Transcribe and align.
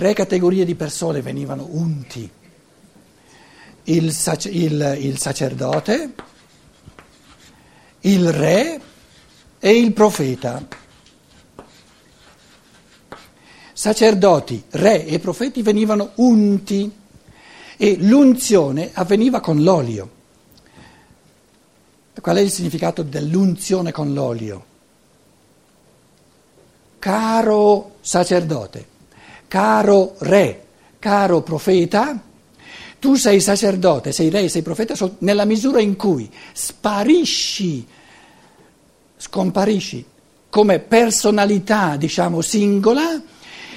tre 0.00 0.14
categorie 0.14 0.64
di 0.64 0.74
persone 0.76 1.20
venivano 1.20 1.66
unti. 1.72 2.30
Il, 3.84 4.12
sac- 4.14 4.46
il, 4.46 4.96
il 4.98 5.18
sacerdote, 5.18 6.14
il 8.00 8.32
re 8.32 8.80
e 9.58 9.70
il 9.76 9.92
profeta. 9.92 10.66
Sacerdoti, 13.74 14.64
re 14.70 15.04
e 15.04 15.18
profeti 15.18 15.60
venivano 15.60 16.12
unti 16.14 16.90
e 17.76 17.96
l'unzione 18.00 18.92
avveniva 18.94 19.40
con 19.40 19.62
l'olio. 19.62 20.10
Qual 22.18 22.36
è 22.38 22.40
il 22.40 22.50
significato 22.50 23.02
dell'unzione 23.02 23.92
con 23.92 24.14
l'olio? 24.14 24.64
Caro 26.98 27.96
sacerdote, 28.00 28.98
caro 29.50 30.14
re, 30.18 30.62
caro 31.00 31.42
profeta, 31.42 32.16
tu 33.00 33.16
sei 33.16 33.40
sacerdote, 33.40 34.12
sei 34.12 34.30
re, 34.30 34.48
sei 34.48 34.62
profeta 34.62 34.94
nella 35.18 35.44
misura 35.44 35.80
in 35.80 35.96
cui 35.96 36.30
sparisci, 36.52 37.84
scomparisci 39.16 40.04
come 40.48 40.78
personalità, 40.78 41.96
diciamo, 41.96 42.40
singola, 42.42 43.20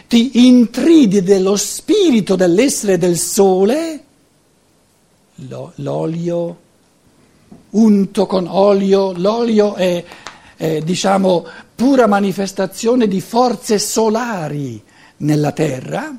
ti 0.08 0.46
intridi 0.46 1.23
dello 1.23 1.55
spirito 1.55 2.35
dell'essere 2.35 2.99
del 2.99 3.18
sole, 3.18 4.04
l'olio 5.77 6.58
unto 7.71 8.26
con 8.27 8.46
olio, 8.48 9.12
l'olio 9.13 9.74
è, 9.74 10.04
è 10.55 10.82
diciamo 10.82 11.48
pura 11.74 12.05
manifestazione 12.05 13.08
di 13.08 13.21
forze 13.21 13.80
solari 13.80 14.91
nella 15.17 15.51
terra 15.51 16.15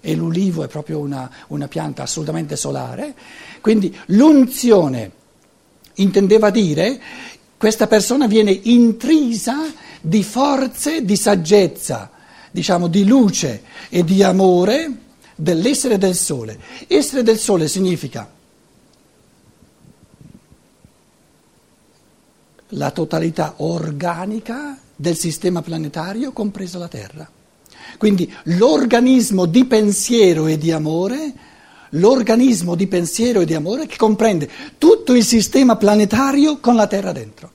e 0.00 0.14
l'ulivo 0.14 0.62
è 0.62 0.68
proprio 0.68 0.98
una, 0.98 1.30
una 1.48 1.68
pianta 1.68 2.02
assolutamente 2.02 2.56
solare, 2.56 3.14
quindi 3.60 3.96
l'unzione 4.06 5.12
intendeva 5.94 6.50
dire 6.50 7.00
questa 7.56 7.86
persona 7.88 8.26
viene 8.26 8.52
intrisa 8.52 9.56
di 10.00 10.22
forze 10.22 11.04
di 11.04 11.16
saggezza, 11.16 12.10
diciamo 12.50 12.86
di 12.86 13.04
luce 13.04 13.62
e 13.88 14.04
di 14.04 14.22
amore 14.22 14.90
dell'essere 15.34 15.98
del 15.98 16.14
sole. 16.14 16.58
Essere 16.86 17.22
del 17.22 17.38
sole 17.38 17.66
significa 17.66 18.30
la 22.72 22.90
totalità 22.90 23.54
organica 23.58 24.78
del 24.94 25.16
sistema 25.16 25.62
planetario, 25.62 26.32
compresa 26.32 26.78
la 26.78 26.88
Terra. 26.88 27.28
Quindi 27.96 28.32
l'organismo 28.44 29.46
di 29.46 29.64
pensiero 29.64 30.46
e 30.46 30.58
di 30.58 30.70
amore, 30.70 31.32
l'organismo 31.90 32.74
di 32.74 32.86
pensiero 32.86 33.40
e 33.40 33.46
di 33.46 33.54
amore 33.54 33.86
che 33.86 33.96
comprende 33.96 34.48
tutto 34.76 35.14
il 35.14 35.24
sistema 35.24 35.76
planetario 35.76 36.58
con 36.58 36.74
la 36.74 36.86
Terra 36.86 37.12
dentro. 37.12 37.52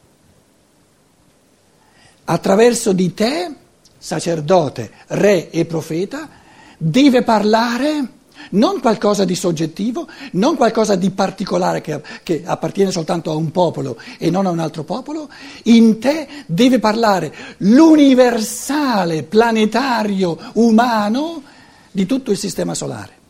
Attraverso 2.25 2.93
di 2.93 3.13
te, 3.13 3.53
sacerdote, 3.97 4.91
re 5.07 5.49
e 5.49 5.65
profeta, 5.65 6.29
deve 6.77 7.23
parlare 7.23 8.12
non 8.51 8.79
qualcosa 8.79 9.25
di 9.25 9.35
soggettivo, 9.35 10.07
non 10.33 10.55
qualcosa 10.55 10.95
di 10.95 11.09
particolare 11.11 11.81
che, 11.81 12.01
che, 12.23 12.43
appartiene 12.45 12.91
soltanto 12.91 13.31
a 13.31 13.35
un 13.35 13.51
popolo 13.51 13.97
e 14.17 14.29
non 14.29 14.45
a 14.45 14.49
un 14.49 14.59
altro 14.59 14.83
popolo, 14.83 15.29
in 15.63 15.99
te 15.99 16.27
deve 16.45 16.79
parlare 16.79 17.33
l'universale 17.57 19.23
planetario 19.23 20.37
umano 20.53 21.43
di 21.91 22.05
tutto 22.05 22.31
il 22.31 22.37
sistema 22.37 22.73
solare. 22.73 23.21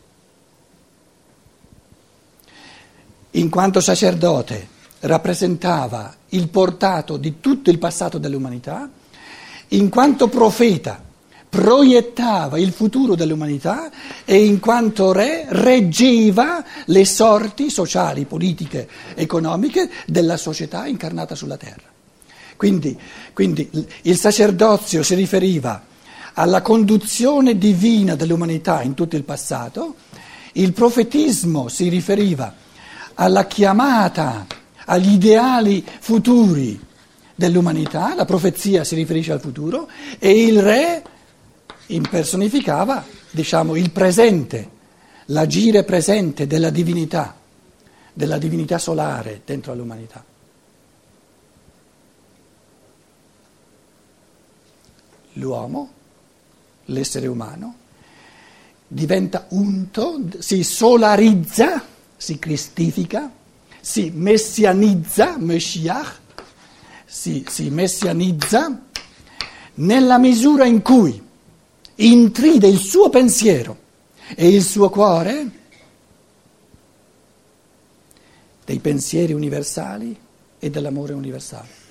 In 3.32 3.50
quanto 3.50 3.80
sacerdote 3.80 4.68
rappresentava 5.00 6.14
il 6.30 6.48
portato 6.48 7.16
di 7.16 7.40
tutto 7.40 7.70
il 7.70 7.78
passato 7.78 8.18
dell'umanità, 8.18 8.88
in 9.68 9.88
quanto 9.88 10.28
profeta 10.28 11.02
proiettava 11.54 12.58
il 12.58 12.72
futuro 12.72 13.14
dell'umanità 13.14 13.88
e 14.24 14.44
in 14.44 14.58
quanto 14.58 15.12
re 15.12 15.46
reggeva 15.48 16.64
le 16.86 17.04
sorti 17.04 17.70
sociali, 17.70 18.24
politiche, 18.24 18.88
economiche 19.14 19.88
della 20.04 20.36
società 20.36 20.88
incarnata 20.88 21.36
sulla 21.36 21.56
terra. 21.56 21.92
Quindi, 22.56 22.98
quindi 23.32 23.70
il 24.02 24.18
sacerdozio 24.18 25.04
si 25.04 25.14
riferiva 25.14 25.84
alla 26.32 26.60
conduzione 26.60 27.56
divina 27.56 28.16
dell'umanità 28.16 28.82
in 28.82 28.94
tutto 28.94 29.14
il 29.14 29.22
passato, 29.22 29.94
il 30.54 30.72
profetismo 30.72 31.68
si 31.68 31.88
riferiva 31.88 32.52
alla 33.14 33.46
chiamata, 33.46 34.44
agli 34.86 35.12
ideali 35.12 35.86
futuri 36.00 36.80
dell'umanità, 37.32 38.12
la 38.16 38.24
profezia 38.24 38.82
si 38.82 38.96
riferisce 38.96 39.30
al 39.30 39.40
futuro 39.40 39.88
e 40.18 40.46
il 40.46 40.60
re 40.60 41.02
impersonificava 41.86 43.04
diciamo, 43.30 43.76
il 43.76 43.90
presente, 43.90 44.70
l'agire 45.26 45.84
presente 45.84 46.46
della 46.46 46.70
divinità, 46.70 47.36
della 48.12 48.38
divinità 48.38 48.78
solare 48.78 49.42
dentro 49.44 49.72
all'umanità. 49.72 50.24
L'uomo, 55.34 55.92
l'essere 56.86 57.26
umano, 57.26 57.74
diventa 58.86 59.46
unto, 59.50 60.20
si 60.38 60.62
solarizza, 60.62 61.84
si 62.16 62.38
cristifica, 62.38 63.30
si 63.80 64.10
messianizza, 64.14 65.36
Meshiach, 65.36 66.20
si, 67.04 67.44
si 67.48 67.68
messianizza 67.70 68.80
nella 69.74 70.18
misura 70.18 70.66
in 70.66 70.80
cui 70.80 71.23
intride 71.96 72.66
il 72.66 72.78
suo 72.78 73.08
pensiero 73.08 73.76
e 74.34 74.48
il 74.48 74.62
suo 74.62 74.90
cuore 74.90 75.50
dei 78.64 78.78
pensieri 78.78 79.32
universali 79.32 80.16
e 80.58 80.70
dell'amore 80.70 81.12
universale. 81.12 81.82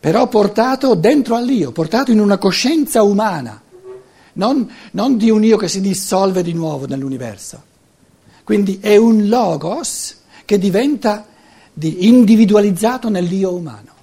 Però 0.00 0.28
portato 0.28 0.94
dentro 0.94 1.36
all'io, 1.36 1.72
portato 1.72 2.10
in 2.10 2.20
una 2.20 2.38
coscienza 2.38 3.02
umana, 3.02 3.60
non, 4.34 4.70
non 4.92 5.16
di 5.16 5.30
un 5.30 5.44
io 5.44 5.56
che 5.56 5.68
si 5.68 5.80
dissolve 5.80 6.42
di 6.42 6.52
nuovo 6.52 6.86
nell'universo. 6.86 7.74
Quindi 8.44 8.78
è 8.80 8.96
un 8.96 9.28
logos 9.28 10.18
che 10.44 10.58
diventa 10.58 11.26
individualizzato 11.74 13.08
nell'io 13.08 13.52
umano. 13.52 13.94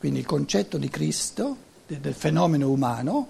Quindi 0.00 0.20
il 0.20 0.24
concetto 0.24 0.78
di 0.78 0.88
Cristo, 0.88 1.54
del 1.86 2.14
fenomeno 2.14 2.70
umano, 2.70 3.28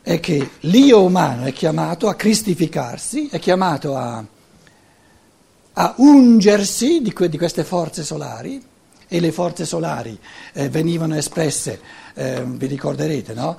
è 0.00 0.18
che 0.20 0.52
l'io 0.60 1.02
umano 1.02 1.44
è 1.44 1.52
chiamato 1.52 2.08
a 2.08 2.14
cristificarsi, 2.14 3.28
è 3.28 3.38
chiamato 3.38 3.94
a, 3.94 4.24
a 5.74 5.94
ungersi 5.98 7.02
di, 7.02 7.12
que, 7.12 7.28
di, 7.28 7.36
queste 7.36 7.62
forze 7.62 8.04
solari 8.04 8.64
e 9.06 9.20
le 9.20 9.32
forze 9.32 9.66
solari 9.66 10.18
eh, 10.54 10.70
venivano 10.70 11.14
espresse, 11.14 11.78
eh, 12.14 12.42
vi 12.46 12.66
ricorderete, 12.66 13.34
no? 13.34 13.58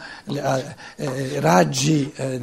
Eh, 0.96 1.40
raggi, 1.40 2.12
eh, 2.16 2.42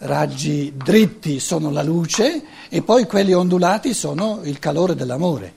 raggi 0.00 0.74
dritti 0.76 1.40
sono 1.40 1.70
la 1.70 1.82
luce 1.82 2.42
e 2.68 2.82
poi 2.82 3.06
quelli 3.06 3.32
ondulati 3.32 3.94
sono 3.94 4.40
il 4.42 4.58
calore 4.58 4.94
dell'amore. 4.94 5.54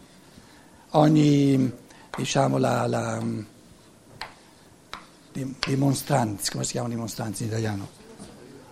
Ogni 0.91 1.87
diciamo, 2.19 2.57
la, 2.57 2.85
la 2.85 3.21
dimostranza, 5.65 6.51
come 6.51 6.65
si 6.65 6.73
chiama 6.73 6.89
dimostranza 6.89 7.43
in 7.43 7.49
italiano? 7.49 7.87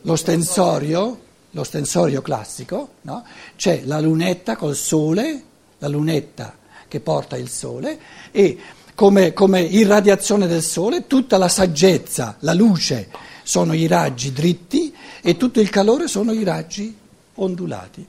Lo 0.01 0.15
stensorio, 0.15 1.19
lo 1.51 1.63
stensorio 1.63 2.21
classico, 2.21 2.89
no? 3.01 3.23
c'è 3.55 3.83
la 3.85 4.01
lunetta 4.01 4.57
col 4.57 4.75
sole, 4.75 5.43
la 5.77 5.87
lunetta 5.87 6.55
che 6.87 6.99
porta 6.99 7.37
il 7.37 7.49
sole 7.49 7.99
e 8.31 8.57
come, 8.95 9.33
come 9.33 9.61
irradiazione 9.61 10.47
del 10.47 10.63
sole 10.63 11.07
tutta 11.07 11.37
la 11.37 11.49
saggezza, 11.49 12.35
la 12.39 12.53
luce 12.53 13.09
sono 13.43 13.73
i 13.73 13.87
raggi 13.87 14.33
dritti 14.33 14.93
e 15.21 15.37
tutto 15.37 15.61
il 15.61 15.69
calore 15.69 16.07
sono 16.07 16.33
i 16.33 16.43
raggi 16.43 16.95
ondulati. 17.35 18.07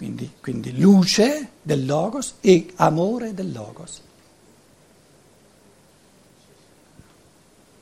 Quindi, 0.00 0.30
quindi 0.40 0.80
luce 0.80 1.50
del 1.60 1.84
Logos 1.84 2.36
e 2.40 2.72
amore 2.76 3.34
del 3.34 3.52
Logos. 3.52 4.00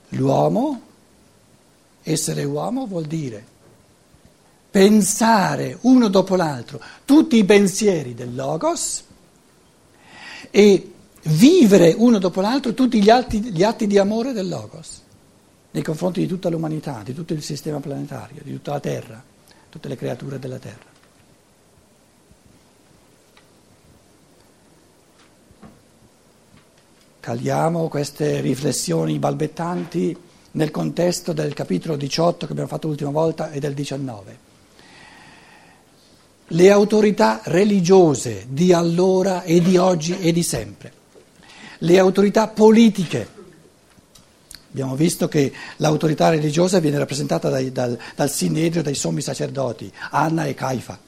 L'uomo, 0.08 0.82
essere 2.02 2.42
uomo 2.42 2.88
vuol 2.88 3.04
dire 3.04 3.46
pensare 4.68 5.78
uno 5.82 6.08
dopo 6.08 6.34
l'altro 6.34 6.80
tutti 7.04 7.36
i 7.36 7.44
pensieri 7.44 8.14
del 8.14 8.34
Logos 8.34 9.04
e 10.50 10.92
vivere 11.22 11.94
uno 11.96 12.18
dopo 12.18 12.40
l'altro 12.40 12.74
tutti 12.74 13.00
gli 13.00 13.10
atti, 13.10 13.40
gli 13.40 13.62
atti 13.62 13.86
di 13.86 13.96
amore 13.96 14.32
del 14.32 14.48
Logos 14.48 15.02
nei 15.70 15.84
confronti 15.84 16.18
di 16.18 16.26
tutta 16.26 16.48
l'umanità, 16.48 17.00
di 17.04 17.14
tutto 17.14 17.32
il 17.32 17.44
sistema 17.44 17.78
planetario, 17.78 18.42
di 18.42 18.54
tutta 18.54 18.72
la 18.72 18.80
Terra, 18.80 19.22
tutte 19.68 19.86
le 19.86 19.94
creature 19.94 20.40
della 20.40 20.58
Terra. 20.58 20.97
Caliamo 27.28 27.88
queste 27.88 28.40
riflessioni 28.40 29.18
balbettanti 29.18 30.16
nel 30.52 30.70
contesto 30.70 31.34
del 31.34 31.52
capitolo 31.52 31.94
18 31.94 32.46
che 32.46 32.52
abbiamo 32.52 32.70
fatto 32.70 32.86
l'ultima 32.86 33.10
volta 33.10 33.50
e 33.50 33.60
del 33.60 33.74
19. 33.74 34.38
Le 36.46 36.70
autorità 36.70 37.42
religiose 37.44 38.46
di 38.48 38.72
allora 38.72 39.42
e 39.42 39.60
di 39.60 39.76
oggi 39.76 40.18
e 40.18 40.32
di 40.32 40.42
sempre, 40.42 40.90
le 41.80 41.98
autorità 41.98 42.48
politiche, 42.48 43.28
abbiamo 44.70 44.96
visto 44.96 45.28
che 45.28 45.52
l'autorità 45.76 46.30
religiosa 46.30 46.78
viene 46.78 46.96
rappresentata 46.96 47.50
dai, 47.50 47.70
dal, 47.70 47.98
dal 48.16 48.30
Sinedrio, 48.30 48.82
dai 48.82 48.94
sommi 48.94 49.20
sacerdoti, 49.20 49.92
Anna 50.12 50.46
e 50.46 50.54
Caifa. 50.54 50.98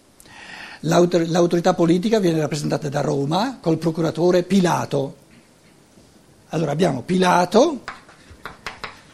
L'autor, 0.81 1.27
l'autorità 1.29 1.73
politica 1.73 2.19
viene 2.19 2.41
rappresentata 2.41 2.91
da 2.91 3.01
Roma 3.01 3.57
col 3.59 3.79
procuratore 3.79 4.43
Pilato. 4.43 5.20
Allora 6.53 6.73
abbiamo 6.73 7.03
Pilato, 7.03 7.85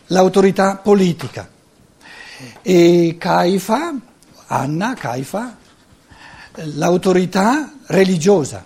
l'autorità 0.06 0.76
politica, 0.76 1.46
e 2.62 3.16
Caifa, 3.18 3.94
Anna, 4.46 4.94
Caifa, 4.94 5.58
l'autorità 6.54 7.74
religiosa. 7.88 8.64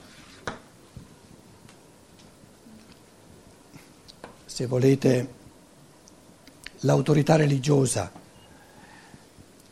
Se 4.44 4.66
volete, 4.66 5.28
l'autorità 6.80 7.34
religiosa 7.34 8.12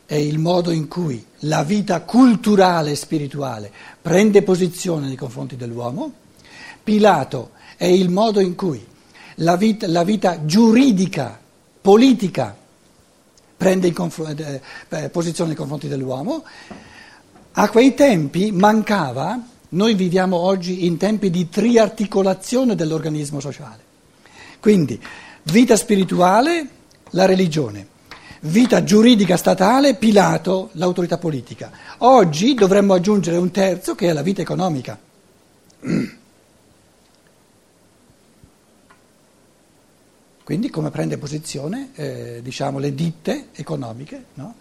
è 0.05 0.15
il 0.15 0.39
modo 0.39 0.71
in 0.71 0.89
cui 0.89 1.25
la 1.43 1.63
vita 1.63 2.01
culturale 2.01 2.91
e 2.91 2.95
spirituale 2.95 3.71
prende 4.01 4.43
posizione 4.43 5.07
nei 5.07 5.15
confronti 5.15 5.55
dell'uomo, 5.55 6.11
Pilato 6.83 7.51
è 7.79 7.85
il 7.85 8.09
modo 8.09 8.41
in 8.41 8.55
cui 8.55 8.85
la 9.35 9.55
vita, 9.55 9.87
la 9.87 10.03
vita 10.03 10.43
giuridica, 10.43 11.39
politica, 11.79 12.53
prende 13.55 13.93
conf- 13.93 14.37
eh, 14.37 14.61
eh, 14.89 15.09
posizione 15.09 15.51
nei 15.51 15.57
confronti 15.57 15.87
dell'uomo. 15.87 16.43
A 17.53 17.69
quei 17.69 17.93
tempi 17.93 18.51
mancava, 18.51 19.41
noi 19.69 19.93
viviamo 19.93 20.35
oggi 20.35 20.85
in 20.85 20.97
tempi 20.97 21.29
di 21.29 21.47
triarticolazione 21.47 22.75
dell'organismo 22.75 23.39
sociale. 23.39 23.81
Quindi 24.59 25.01
vita 25.43 25.77
spirituale, 25.77 26.67
la 27.11 27.25
religione 27.25 27.87
vita 28.41 28.83
giuridica 28.83 29.37
statale, 29.37 29.95
Pilato, 29.95 30.69
l'autorità 30.73 31.17
politica. 31.17 31.71
Oggi 31.99 32.55
dovremmo 32.55 32.93
aggiungere 32.93 33.37
un 33.37 33.51
terzo 33.51 33.95
che 33.95 34.09
è 34.09 34.13
la 34.13 34.21
vita 34.21 34.41
economica. 34.41 34.99
Quindi 40.49 40.71
come 40.71 40.89
prende 40.89 41.19
posizione 41.19 41.91
eh, 41.93 42.39
diciamo, 42.41 42.79
le 42.79 42.95
ditte 42.95 43.49
economiche? 43.51 44.25
No? 44.33 44.55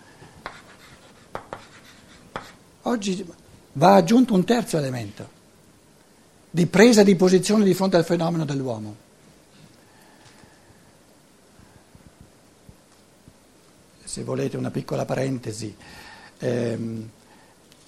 Oggi 2.82 3.26
va 3.72 3.94
aggiunto 3.94 4.34
un 4.34 4.44
terzo 4.44 4.76
elemento 4.76 5.30
di 6.50 6.66
presa 6.66 7.02
di 7.02 7.16
posizione 7.16 7.64
di 7.64 7.72
fronte 7.72 7.96
al 7.96 8.04
fenomeno 8.04 8.44
dell'uomo. 8.44 8.96
se 14.04 14.24
volete 14.24 14.58
una 14.58 14.70
piccola 14.70 15.06
parentesi, 15.06 15.74
ehm, 16.38 17.08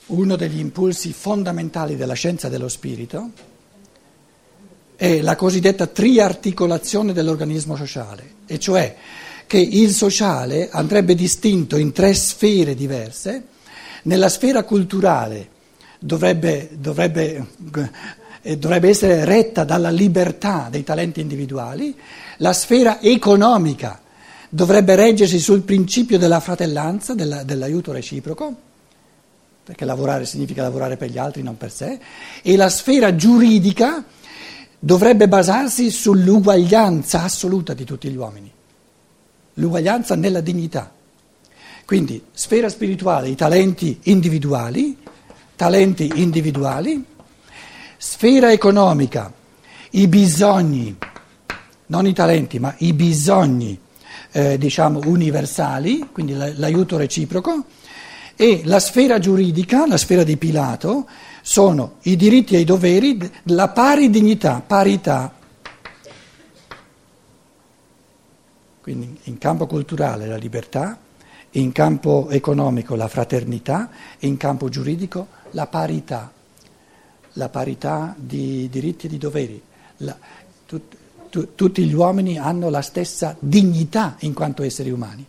uno 0.07 0.37
degli 0.37 0.59
impulsi 0.59 1.13
fondamentali 1.13 1.97
della 1.97 2.15
scienza 2.15 2.49
dello 2.49 2.69
spirito 2.69 3.50
è 5.01 5.23
la 5.23 5.35
cosiddetta 5.35 5.87
triarticolazione 5.87 7.15
dell'organismo 7.15 7.75
sociale, 7.75 8.33
e 8.47 8.59
cioè 8.59 8.95
che 9.47 9.57
il 9.57 9.93
sociale 9.95 10.69
andrebbe 10.71 11.15
distinto 11.15 11.79
in 11.79 11.93
tre 11.93 12.13
sfere 12.13 12.75
diverse, 12.75 13.45
nella 14.03 14.29
sfera 14.29 14.63
culturale 14.63 15.49
dovrebbe, 15.99 16.69
dovrebbe, 16.75 17.47
eh, 18.43 18.59
dovrebbe 18.59 18.91
essere 18.91 19.25
retta 19.25 19.65
dalla 19.65 19.89
libertà 19.89 20.69
dei 20.71 20.85
talenti 20.85 21.23
individuali, 21.23 21.97
la 22.37 22.53
sfera 22.53 23.01
economica 23.01 24.03
dovrebbe 24.51 24.97
reggersi 24.97 25.39
sul 25.39 25.63
principio 25.63 26.19
della 26.19 26.41
fratellanza, 26.41 27.15
della, 27.15 27.43
dell'aiuto 27.43 27.91
reciproco, 27.93 28.55
perché 29.65 29.87
lavorare 29.87 30.27
significa 30.27 30.61
lavorare 30.61 30.99
per 30.99 31.09
gli 31.09 31.17
altri, 31.17 31.43
non 31.43 31.57
per 31.57 31.73
sé, 31.73 31.99
e 32.43 32.55
la 32.55 32.69
sfera 32.69 33.17
giuridica 33.17 34.05
dovrebbe 34.83 35.29
basarsi 35.29 35.91
sull'uguaglianza 35.91 37.23
assoluta 37.23 37.75
di 37.75 37.85
tutti 37.85 38.09
gli 38.09 38.17
uomini, 38.17 38.51
l'uguaglianza 39.55 40.17
nella 40.17 40.41
dignità. 40.41 40.91
Quindi 41.85 42.23
sfera 42.33 42.69
spirituale, 42.69 43.29
i 43.29 43.35
talenti 43.35 43.99
individuali, 44.05 44.97
talenti 45.55 46.11
individuali, 46.15 47.05
sfera 47.99 48.51
economica, 48.51 49.31
i 49.91 50.09
bisogni, 50.09 50.97
non 51.87 52.07
i 52.07 52.15
talenti, 52.15 52.59
ma 52.59 52.75
i 52.79 52.95
bisogni 52.95 53.79
eh, 54.33 54.57
diciamo, 54.57 55.01
universali, 55.05 56.09
quindi 56.11 56.35
l'aiuto 56.35 56.97
reciproco, 56.97 57.65
e 58.37 58.63
la 58.65 58.81
sfera 58.81 59.19
giuridica, 59.19 59.87
la 59.87 59.99
sfera 59.99 60.23
di 60.23 60.39
Pilato, 60.39 61.07
sono 61.43 61.97
i 62.03 62.17
diritti 62.17 62.55
e 62.55 62.61
i 62.61 62.65
doveri, 62.65 63.19
la 63.45 63.69
pari 63.69 64.11
dignità, 64.11 64.63
parità. 64.67 65.33
Quindi 68.81 69.19
in 69.25 69.39
campo 69.39 69.67
culturale 69.67 70.27
la 70.27 70.37
libertà, 70.37 70.99
in 71.53 71.73
campo 71.73 72.29
economico 72.31 72.95
la 72.95 73.09
fraternità 73.09 73.91
in 74.21 74.37
campo 74.37 74.69
giuridico 74.69 75.39
la 75.51 75.67
parità, 75.67 76.33
la 77.33 77.49
parità 77.49 78.15
di 78.17 78.69
diritti 78.69 79.07
e 79.07 79.09
di 79.09 79.19
doveri. 79.19 79.61
La, 79.99 80.17
tut, 80.65 80.97
tu, 81.29 81.55
tutti 81.55 81.85
gli 81.85 81.93
uomini 81.93 82.39
hanno 82.39 82.71
la 82.71 82.83
stessa 82.83 83.37
dignità 83.39 84.17
in 84.21 84.33
quanto 84.33 84.63
esseri 84.63 84.91
umani. 84.91 85.27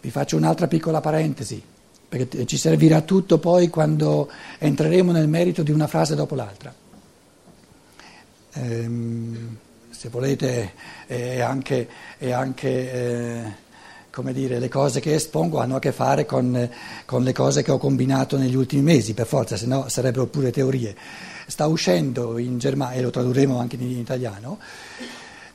Vi 0.00 0.10
faccio 0.10 0.36
un'altra 0.36 0.68
piccola 0.68 1.00
parentesi, 1.00 1.60
perché 2.16 2.46
ci 2.46 2.56
servirà 2.56 3.02
tutto 3.02 3.38
poi 3.38 3.68
quando 3.68 4.30
entreremo 4.58 5.12
nel 5.12 5.28
merito 5.28 5.62
di 5.62 5.70
una 5.70 5.86
frase 5.86 6.14
dopo 6.14 6.34
l'altra. 6.34 6.74
Ehm, 8.52 9.56
se 9.90 10.08
volete, 10.08 10.72
è 11.06 11.40
anche, 11.40 11.88
è 12.18 12.30
anche 12.30 12.92
eh, 12.92 13.42
come 14.10 14.32
dire, 14.32 14.58
le 14.58 14.68
cose 14.68 15.00
che 15.00 15.14
espongo 15.14 15.58
hanno 15.58 15.76
a 15.76 15.78
che 15.78 15.92
fare 15.92 16.26
con, 16.26 16.70
con 17.04 17.22
le 17.22 17.32
cose 17.32 17.62
che 17.62 17.70
ho 17.70 17.78
combinato 17.78 18.36
negli 18.36 18.54
ultimi 18.54 18.82
mesi, 18.82 19.14
per 19.14 19.26
forza, 19.26 19.56
se 19.56 19.66
no 19.66 19.88
sarebbero 19.88 20.26
pure 20.26 20.50
teorie 20.50 20.96
sta 21.46 21.66
uscendo 21.66 22.38
in 22.38 22.58
Germania, 22.58 22.98
e 22.98 23.02
lo 23.02 23.10
tradurremo 23.10 23.58
anche 23.58 23.76
in 23.76 23.98
italiano, 23.98 24.58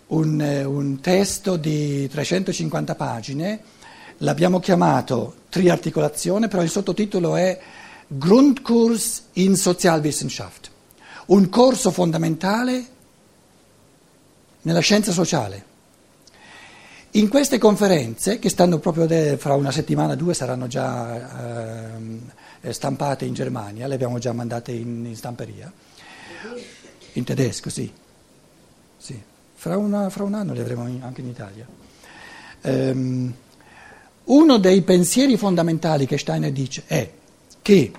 un, 0.07 0.41
eh, 0.41 0.63
un 0.63 0.99
testo 1.01 1.57
di 1.57 2.07
350 2.07 2.95
pagine, 2.95 3.61
l'abbiamo 4.21 4.59
chiamato 4.59 5.35
Triarticolazione, 5.49 6.47
però 6.47 6.63
il 6.63 6.69
sottotitolo 6.69 7.35
è 7.35 7.59
Grundkurs 8.07 9.23
in 9.33 9.55
Sozialwissenschaft, 9.55 10.69
un 11.27 11.49
corso 11.49 11.91
fondamentale 11.91 12.85
nella 14.61 14.79
scienza 14.79 15.11
sociale. 15.11 15.69
In 17.11 17.27
queste 17.27 17.57
conferenze, 17.57 18.39
che 18.39 18.47
stanno 18.47 18.79
proprio 18.79 19.37
fra 19.37 19.55
una 19.55 19.71
settimana 19.71 20.13
o 20.13 20.15
due, 20.15 20.33
saranno 20.33 20.67
già 20.67 21.89
eh, 22.61 22.73
stampate 22.73 23.25
in 23.25 23.33
Germania, 23.33 23.87
le 23.87 23.95
abbiamo 23.95 24.17
già 24.17 24.31
mandate 24.31 24.71
in, 24.71 25.05
in 25.05 25.15
stamperia, 25.15 25.71
in 27.13 27.23
tedesco, 27.25 27.69
sì. 27.69 27.91
sì. 28.97 29.21
Fra, 29.55 29.77
una, 29.77 30.09
fra, 30.09 30.23
un 30.23 30.33
anno 30.33 30.53
le 30.53 30.61
avremo 30.61 30.83
anche 31.01 31.21
in 31.21 31.27
Italia. 31.27 31.67
Um, 32.61 33.33
uno 34.31 34.57
dei 34.57 34.81
pensieri 34.81 35.37
fondamentali 35.37 36.05
che 36.05 36.17
Steiner 36.17 36.51
dice 36.51 36.83
è 36.87 37.09
che, 37.61 37.91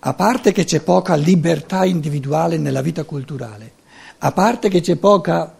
a 0.00 0.14
parte 0.14 0.52
che 0.52 0.64
c'è 0.64 0.80
poca 0.80 1.14
libertà 1.14 1.84
individuale 1.84 2.58
nella 2.58 2.82
vita 2.82 3.04
culturale, 3.04 3.72
a 4.18 4.32
parte 4.32 4.68
che 4.68 4.80
c'è 4.80 4.96
poca 4.96 5.54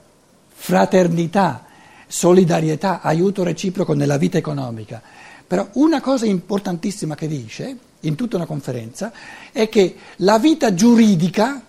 fraternità, 0.49 1.67
solidarietà, 2.09 3.01
aiuto 3.01 3.45
reciproco 3.45 3.95
nella 3.95 4.19
vita 4.19 4.39
economica. 4.39 5.01
Però 5.47 5.69
una 5.75 6.01
cosa 6.01 6.27
importantissima 6.27 7.15
che 7.15 7.29
dice 7.29 7.77
in 8.01 8.17
tutta 8.17 8.37
una 8.37 8.47
conferenza 8.47 9.13
è 9.53 9.69
che 9.69 9.97
la 10.17 10.39
vita 10.39 10.75
giuridica 10.75 11.63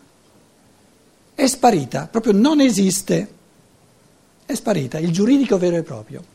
è 1.35 1.47
sparita, 1.47 2.07
proprio 2.07 2.33
non 2.33 2.61
esiste, 2.61 3.31
è 4.45 4.53
sparita, 4.55 4.97
il 4.97 5.11
giuridico 5.11 5.57
vero 5.57 5.75
e 5.75 5.83
proprio. 5.83 6.32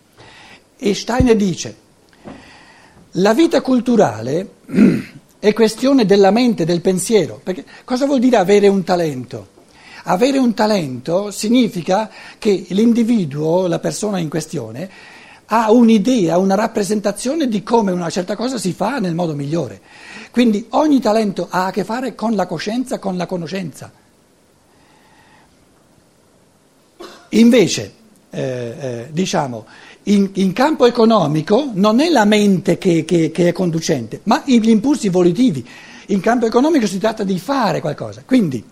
E 0.78 0.94
Steiner 0.94 1.34
dice, 1.34 1.76
la 3.12 3.34
vita 3.34 3.60
culturale 3.60 4.48
è 5.40 5.52
questione 5.52 6.06
della 6.06 6.30
mente, 6.30 6.64
del 6.64 6.80
pensiero, 6.80 7.40
perché 7.42 7.64
cosa 7.84 8.06
vuol 8.06 8.20
dire 8.20 8.36
avere 8.36 8.68
un 8.68 8.84
talento? 8.84 9.56
Avere 10.04 10.38
un 10.38 10.54
talento 10.54 11.32
significa 11.32 12.08
che 12.38 12.66
l'individuo, 12.68 13.66
la 13.66 13.80
persona 13.80 14.18
in 14.18 14.28
questione, 14.28 14.88
ha 15.46 15.70
un'idea, 15.72 16.38
una 16.38 16.54
rappresentazione 16.54 17.48
di 17.48 17.62
come 17.62 17.90
una 17.90 18.10
certa 18.10 18.36
cosa 18.36 18.56
si 18.56 18.72
fa 18.72 18.98
nel 18.98 19.14
modo 19.14 19.34
migliore. 19.34 19.80
Quindi 20.30 20.66
ogni 20.70 21.00
talento 21.00 21.48
ha 21.50 21.66
a 21.66 21.70
che 21.70 21.84
fare 21.84 22.14
con 22.14 22.34
la 22.34 22.46
coscienza, 22.46 22.98
con 22.98 23.16
la 23.16 23.26
conoscenza. 23.26 23.90
Invece, 27.30 27.94
eh, 28.30 28.40
eh, 28.40 29.08
diciamo, 29.10 29.66
in, 30.04 30.30
in, 30.34 30.52
campo 30.52 30.86
economico 30.86 31.70
non 31.72 32.00
è 32.00 32.08
la 32.08 32.24
mente 32.24 32.78
che, 32.78 33.04
che, 33.04 33.30
che 33.30 33.48
è 33.48 33.52
conducente, 33.52 34.20
ma 34.24 34.42
gli 34.44 34.68
impulsi 34.68 35.08
volitivi. 35.08 35.66
In 36.06 36.20
campo 36.20 36.46
economico 36.46 36.86
si 36.86 36.98
tratta 36.98 37.24
di 37.24 37.38
fare 37.38 37.80
qualcosa. 37.80 38.22
Quindi, 38.24 38.62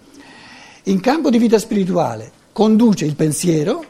in 0.84 1.00
campo 1.00 1.30
di 1.30 1.38
vita 1.38 1.58
spirituale 1.58 2.30
conduce 2.52 3.04
il 3.04 3.14
pensiero, 3.14 3.84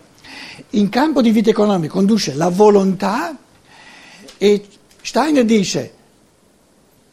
in 0.71 0.89
campo 0.89 1.23
di 1.23 1.31
vita 1.31 1.51
economica 1.51 1.93
conduce 1.93 2.35
la 2.35 2.49
volontà 2.49 3.37
e 4.39 4.67
Steiner 5.01 5.45
dice, 5.45 5.93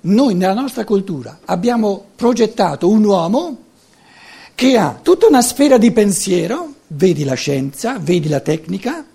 noi 0.01 0.35
nella 0.35 0.53
nostra 0.53 0.83
cultura 0.83 1.39
abbiamo 1.45 2.05
progettato 2.15 2.89
un 2.89 3.03
uomo 3.03 3.57
che 4.55 4.77
ha 4.77 4.99
tutta 5.01 5.27
una 5.27 5.41
sfera 5.41 5.77
di 5.77 5.91
pensiero, 5.91 6.73
vedi 6.95 7.23
la 7.23 7.33
scienza, 7.33 7.97
vedi 7.99 8.27
la 8.29 8.39
tecnica, 8.39 9.05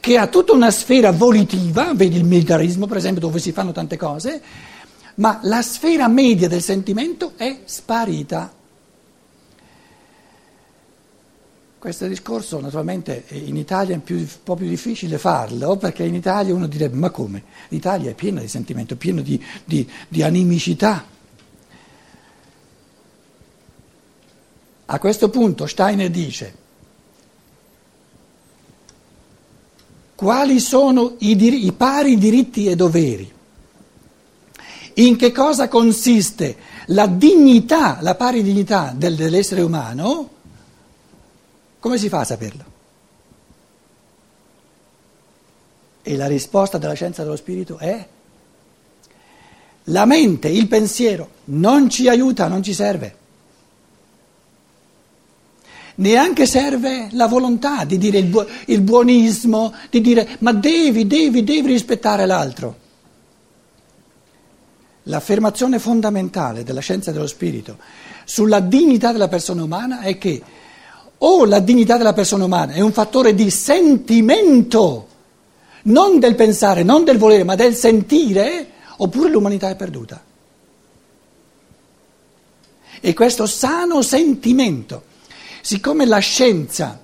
che 0.00 0.18
ha 0.18 0.26
tutta 0.26 0.52
una 0.52 0.70
sfera 0.70 1.12
volitiva, 1.12 1.92
vedi 1.94 2.16
il 2.16 2.24
militarismo 2.24 2.86
per 2.86 2.98
esempio 2.98 3.22
dove 3.22 3.38
si 3.38 3.52
fanno 3.52 3.72
tante 3.72 3.96
cose, 3.96 4.42
ma 5.16 5.40
la 5.42 5.62
sfera 5.62 6.08
media 6.08 6.48
del 6.48 6.62
sentimento 6.62 7.32
è 7.36 7.60
sparita. 7.64 8.52
Questo 11.78 12.06
discorso 12.06 12.60
naturalmente 12.60 13.24
in 13.28 13.56
Italia 13.56 13.94
è 13.94 13.98
più, 13.98 14.16
un 14.16 14.26
po' 14.42 14.56
più 14.56 14.66
difficile 14.66 15.18
farlo 15.18 15.76
perché 15.76 16.02
in 16.04 16.14
Italia 16.14 16.54
uno 16.54 16.66
direbbe 16.66 16.96
ma 16.96 17.10
come? 17.10 17.42
L'Italia 17.68 18.10
è 18.10 18.14
piena 18.14 18.40
di 18.40 18.48
sentimento, 18.48 18.96
piena 18.96 19.20
di, 19.20 19.42
di, 19.64 19.88
di 20.08 20.22
animicità. 20.22 21.04
A 24.86 24.98
questo 24.98 25.28
punto 25.28 25.66
Steiner 25.66 26.10
dice 26.10 26.62
quali 30.14 30.60
sono 30.60 31.16
i, 31.18 31.36
dir- 31.36 31.62
i 31.62 31.72
pari 31.72 32.16
diritti 32.16 32.66
e 32.66 32.76
doveri, 32.76 33.32
in 34.94 35.16
che 35.16 35.32
cosa 35.32 35.68
consiste 35.68 36.56
la 36.86 37.06
dignità, 37.06 37.98
la 38.00 38.14
pari 38.14 38.42
dignità 38.42 38.92
del, 38.94 39.16
dell'essere 39.16 39.62
umano, 39.62 40.30
come 41.80 41.98
si 41.98 42.08
fa 42.08 42.20
a 42.20 42.24
saperlo? 42.24 42.72
E 46.02 46.16
la 46.16 46.26
risposta 46.26 46.78
della 46.78 46.92
scienza 46.92 47.22
dello 47.22 47.36
spirito 47.36 47.78
è 47.78 48.06
la 49.88 50.04
mente, 50.06 50.48
il 50.48 50.68
pensiero 50.68 51.28
non 51.44 51.90
ci 51.90 52.08
aiuta, 52.08 52.46
non 52.46 52.62
ci 52.62 52.72
serve. 52.72 53.22
Neanche 55.96 56.46
serve 56.46 57.08
la 57.12 57.28
volontà 57.28 57.84
di 57.84 57.98
dire 57.98 58.18
il, 58.18 58.26
bu- 58.26 58.46
il 58.66 58.80
buonismo, 58.80 59.72
di 59.90 60.00
dire 60.00 60.36
ma 60.40 60.52
devi, 60.52 61.06
devi, 61.06 61.44
devi 61.44 61.68
rispettare 61.68 62.26
l'altro. 62.26 62.82
L'affermazione 65.04 65.78
fondamentale 65.78 66.64
della 66.64 66.80
scienza 66.80 67.12
dello 67.12 67.26
spirito 67.26 67.76
sulla 68.24 68.60
dignità 68.60 69.12
della 69.12 69.28
persona 69.28 69.62
umana 69.62 70.00
è 70.00 70.18
che 70.18 70.42
o 71.18 71.44
la 71.44 71.60
dignità 71.60 71.96
della 71.96 72.12
persona 72.12 72.44
umana 72.44 72.72
è 72.72 72.80
un 72.80 72.92
fattore 72.92 73.34
di 73.34 73.50
sentimento, 73.50 75.08
non 75.84 76.18
del 76.18 76.34
pensare, 76.34 76.82
non 76.82 77.04
del 77.04 77.18
volere, 77.18 77.44
ma 77.44 77.54
del 77.54 77.74
sentire, 77.74 78.70
oppure 78.96 79.30
l'umanità 79.30 79.70
è 79.70 79.76
perduta. 79.76 80.22
E 83.00 83.14
questo 83.14 83.46
sano 83.46 84.02
sentimento 84.02 85.12
siccome 85.64 86.04
la 86.04 86.18
scienza 86.18 87.00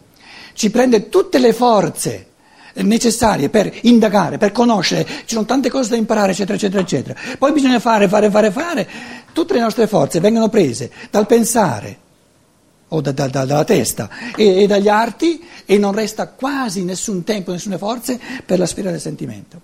ci 0.52 0.70
prende 0.70 1.08
tutte 1.08 1.38
le 1.38 1.54
forze 1.54 2.26
necessarie 2.74 3.48
per 3.48 3.74
indagare, 3.82 4.36
per 4.36 4.52
conoscere, 4.52 5.06
ci 5.06 5.34
sono 5.34 5.46
tante 5.46 5.70
cose 5.70 5.88
da 5.88 5.96
imparare, 5.96 6.32
eccetera, 6.32 6.56
eccetera, 6.56 6.82
eccetera. 6.82 7.18
Poi 7.38 7.52
bisogna 7.52 7.78
fare, 7.78 8.06
fare, 8.06 8.28
fare, 8.28 8.50
fare. 8.50 8.88
Tutte 9.32 9.54
le 9.54 9.60
nostre 9.60 9.86
forze 9.86 10.20
vengono 10.20 10.50
prese 10.50 10.90
dal 11.10 11.26
pensare 11.26 11.98
o 12.88 13.00
da, 13.00 13.12
da, 13.12 13.28
da, 13.28 13.46
dalla 13.46 13.64
testa 13.64 14.10
e, 14.36 14.62
e, 14.62 14.66
dagli 14.66 14.88
arti 14.88 15.42
e 15.64 15.78
non 15.78 15.92
resta 15.92 16.28
quasi 16.28 16.84
nessun 16.84 17.24
tempo, 17.24 17.52
nessune 17.52 17.78
forze 17.78 18.20
per 18.44 18.58
la 18.58 18.66
sfera 18.66 18.90
del 18.90 19.00
sentimento. 19.00 19.60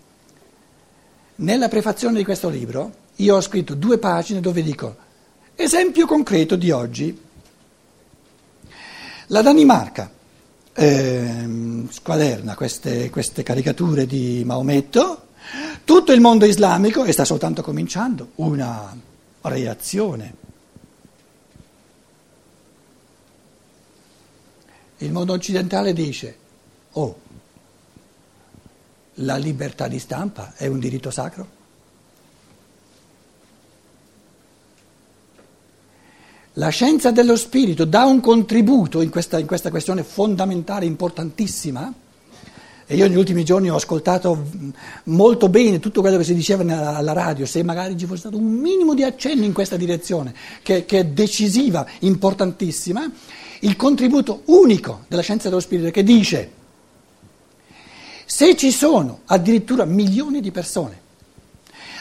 Nella 1.37 1.69
prefazione 1.69 2.17
di 2.17 2.25
questo 2.25 2.49
libro 2.49 2.93
io 3.17 3.37
ho 3.37 3.41
scritto 3.43 3.75
due 3.75 3.99
pagine 3.99 4.41
dove 4.41 4.63
dico 4.63 4.97
esempio 5.55 6.07
concreto 6.07 6.57
di 6.57 6.71
oggi. 6.71 7.25
La 9.29 9.43
Danimarca 9.43 10.09
eh, 10.73 11.85
squaderna 11.91 12.55
queste, 12.55 13.11
queste 13.11 13.43
caricature 13.43 14.07
di 14.07 14.43
Maometto, 14.45 15.29
tutto 15.83 16.13
il 16.13 16.21
mondo 16.21 16.45
islamico, 16.45 17.05
e 17.05 17.11
sta 17.11 17.25
soltanto 17.25 17.63
cominciando, 17.63 18.31
una 18.37 18.97
reazione. 19.43 20.35
Il 24.99 25.11
mondo 25.11 25.33
occidentale 25.33 25.93
dice, 25.93 26.37
oh, 26.93 27.21
la 29.15 29.37
libertà 29.37 29.89
di 29.89 29.99
stampa 29.99 30.55
è 30.55 30.67
un 30.67 30.79
diritto 30.79 31.11
sacro? 31.11 31.56
La 36.59 36.71
scienza 36.71 37.11
dello 37.11 37.37
spirito 37.37 37.85
dà 37.85 38.07
un 38.07 38.21
contributo 38.21 39.03
in 39.03 39.11
questa, 39.11 39.39
in 39.39 39.47
questa, 39.47 39.69
questione 39.69 40.03
fondamentale, 40.03 40.87
importantissima, 40.87 41.93
e 42.87 42.97
io 42.97 43.07
negli 43.07 43.19
ultimi 43.19 43.45
giorni 43.45 43.69
ho 43.69 43.75
ascoltato 43.75 44.47
molto 45.05 45.51
bene 45.51 45.81
tutto 45.81 46.01
quello 46.01 46.17
che 46.17 46.25
si 46.25 46.35
diceva 46.35 46.63
alla 46.97 47.13
radio, 47.13 47.45
se 47.45 47.63
magari 47.63 47.99
ci 47.99 48.07
fosse 48.07 48.21
stato 48.21 48.39
un 48.39 48.47
minimo 48.47 48.95
di 48.95 49.03
accenno 49.03 49.45
in 49.45 49.53
questa 49.53 49.77
direzione, 49.77 50.35
che, 50.63 50.87
che 50.87 51.01
è 51.01 51.05
decisiva, 51.05 51.87
importantissima, 51.99 53.07
il 53.61 53.77
contributo 53.77 54.41
unico 54.47 55.05
della 55.09 55.21
scienza 55.21 55.51
dello 55.51 55.61
spirito 55.61 55.91
che 55.91 56.03
dice, 56.03 56.51
se 58.25 58.57
ci 58.57 58.71
sono 58.71 59.21
addirittura 59.27 59.85
milioni 59.85 60.41
di 60.41 60.51
persone, 60.53 61.01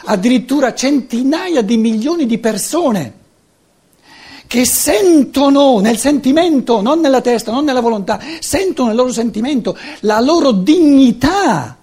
addirittura 0.06 0.72
centinaia 0.72 1.60
di 1.60 1.76
milioni 1.76 2.24
di 2.24 2.38
persone, 2.38 3.24
che 4.46 4.64
sentono 4.64 5.80
nel 5.80 5.98
sentimento, 5.98 6.80
non 6.80 7.00
nella 7.00 7.20
testa, 7.20 7.50
non 7.50 7.64
nella 7.64 7.80
volontà, 7.80 8.20
sentono 8.40 8.88
nel 8.88 8.96
loro 8.96 9.12
sentimento 9.12 9.76
la 10.00 10.20
loro 10.20 10.52
dignità 10.52 11.76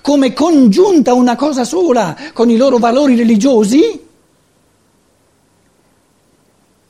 come 0.00 0.32
congiunta 0.32 1.14
una 1.14 1.36
cosa 1.36 1.64
sola 1.64 2.16
con 2.32 2.50
i 2.50 2.56
loro 2.56 2.78
valori 2.78 3.16
religiosi, 3.16 4.06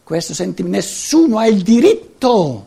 questo 0.02 0.32
sentimento, 0.32 0.76
nessuno 0.76 1.38
ha 1.38 1.46
il 1.46 1.62
diritto 1.62 2.66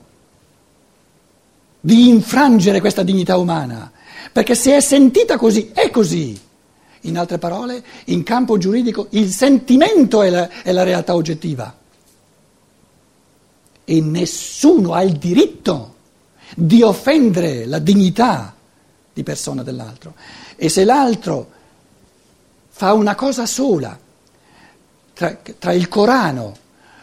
di 1.80 2.08
infrangere 2.08 2.80
questa 2.80 3.02
dignità 3.02 3.38
umana, 3.38 3.92
perché 4.32 4.54
se 4.54 4.76
è 4.76 4.80
sentita 4.80 5.38
così, 5.38 5.72
è 5.74 5.90
così. 5.90 6.40
In 7.06 7.18
altre 7.18 7.40
parole, 7.40 7.84
in 8.06 8.22
campo 8.22 8.60
giuridico 8.60 9.08
il 9.12 9.32
sentimento 9.32 10.22
è 10.22 10.30
la, 10.30 10.48
è 10.62 10.72
la 10.72 10.84
realtà 10.84 11.16
oggettiva 11.16 11.80
e 13.92 14.00
nessuno 14.00 14.94
ha 14.94 15.04
il 15.04 15.18
diritto 15.18 15.96
di 16.56 16.82
offendere 16.82 17.66
la 17.66 17.80
dignità 17.80 18.56
di 19.12 19.22
persona 19.22 19.64
dell'altro. 19.64 20.14
E 20.56 20.70
se 20.70 20.86
l'altro 20.86 21.50
fa 22.70 22.94
una 22.94 23.16
cosa 23.16 23.46
sola 23.46 24.00
tra, 25.14 25.38
tra 25.60 25.74
il 25.74 25.90
Corano, 25.90 26.56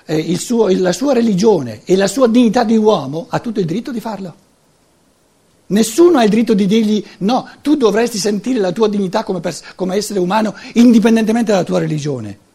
eh, 0.07 0.16
il 0.16 0.38
suo, 0.38 0.68
la 0.78 0.92
sua 0.92 1.12
religione 1.12 1.83
e 1.85 1.95
la 1.95 2.07
sua 2.07 2.26
dignità 2.26 2.64
di 2.64 2.78
uomo, 2.78 3.26
ha 3.28 3.38
tutto 3.38 3.61
il 3.61 3.66
diritto 3.66 3.92
di 3.92 4.00
farlo. 4.00 4.35
Nessuno 5.66 6.16
ha 6.16 6.25
il 6.25 6.30
diritto 6.30 6.54
di 6.54 6.64
dirgli 6.64 7.04
no, 7.18 7.50
tu 7.61 7.76
dovresti 7.76 8.16
sentire 8.16 8.61
la 8.61 8.73
tua 8.73 8.88
dignità 8.88 9.25
come, 9.25 9.40
pers- 9.40 9.75
come 9.75 9.95
essere 9.95 10.21
umano 10.21 10.54
indipendentemente 10.73 11.52
dalla 11.52 11.64
tua 11.64 11.80
religione. 11.80 12.47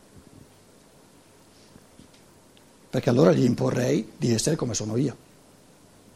Perché 2.93 3.09
allora 3.09 3.31
gli 3.31 3.43
imporrei 3.43 4.07
di 4.15 4.31
essere 4.31 4.55
come 4.55 4.75
sono 4.75 4.97
io. 4.97 5.15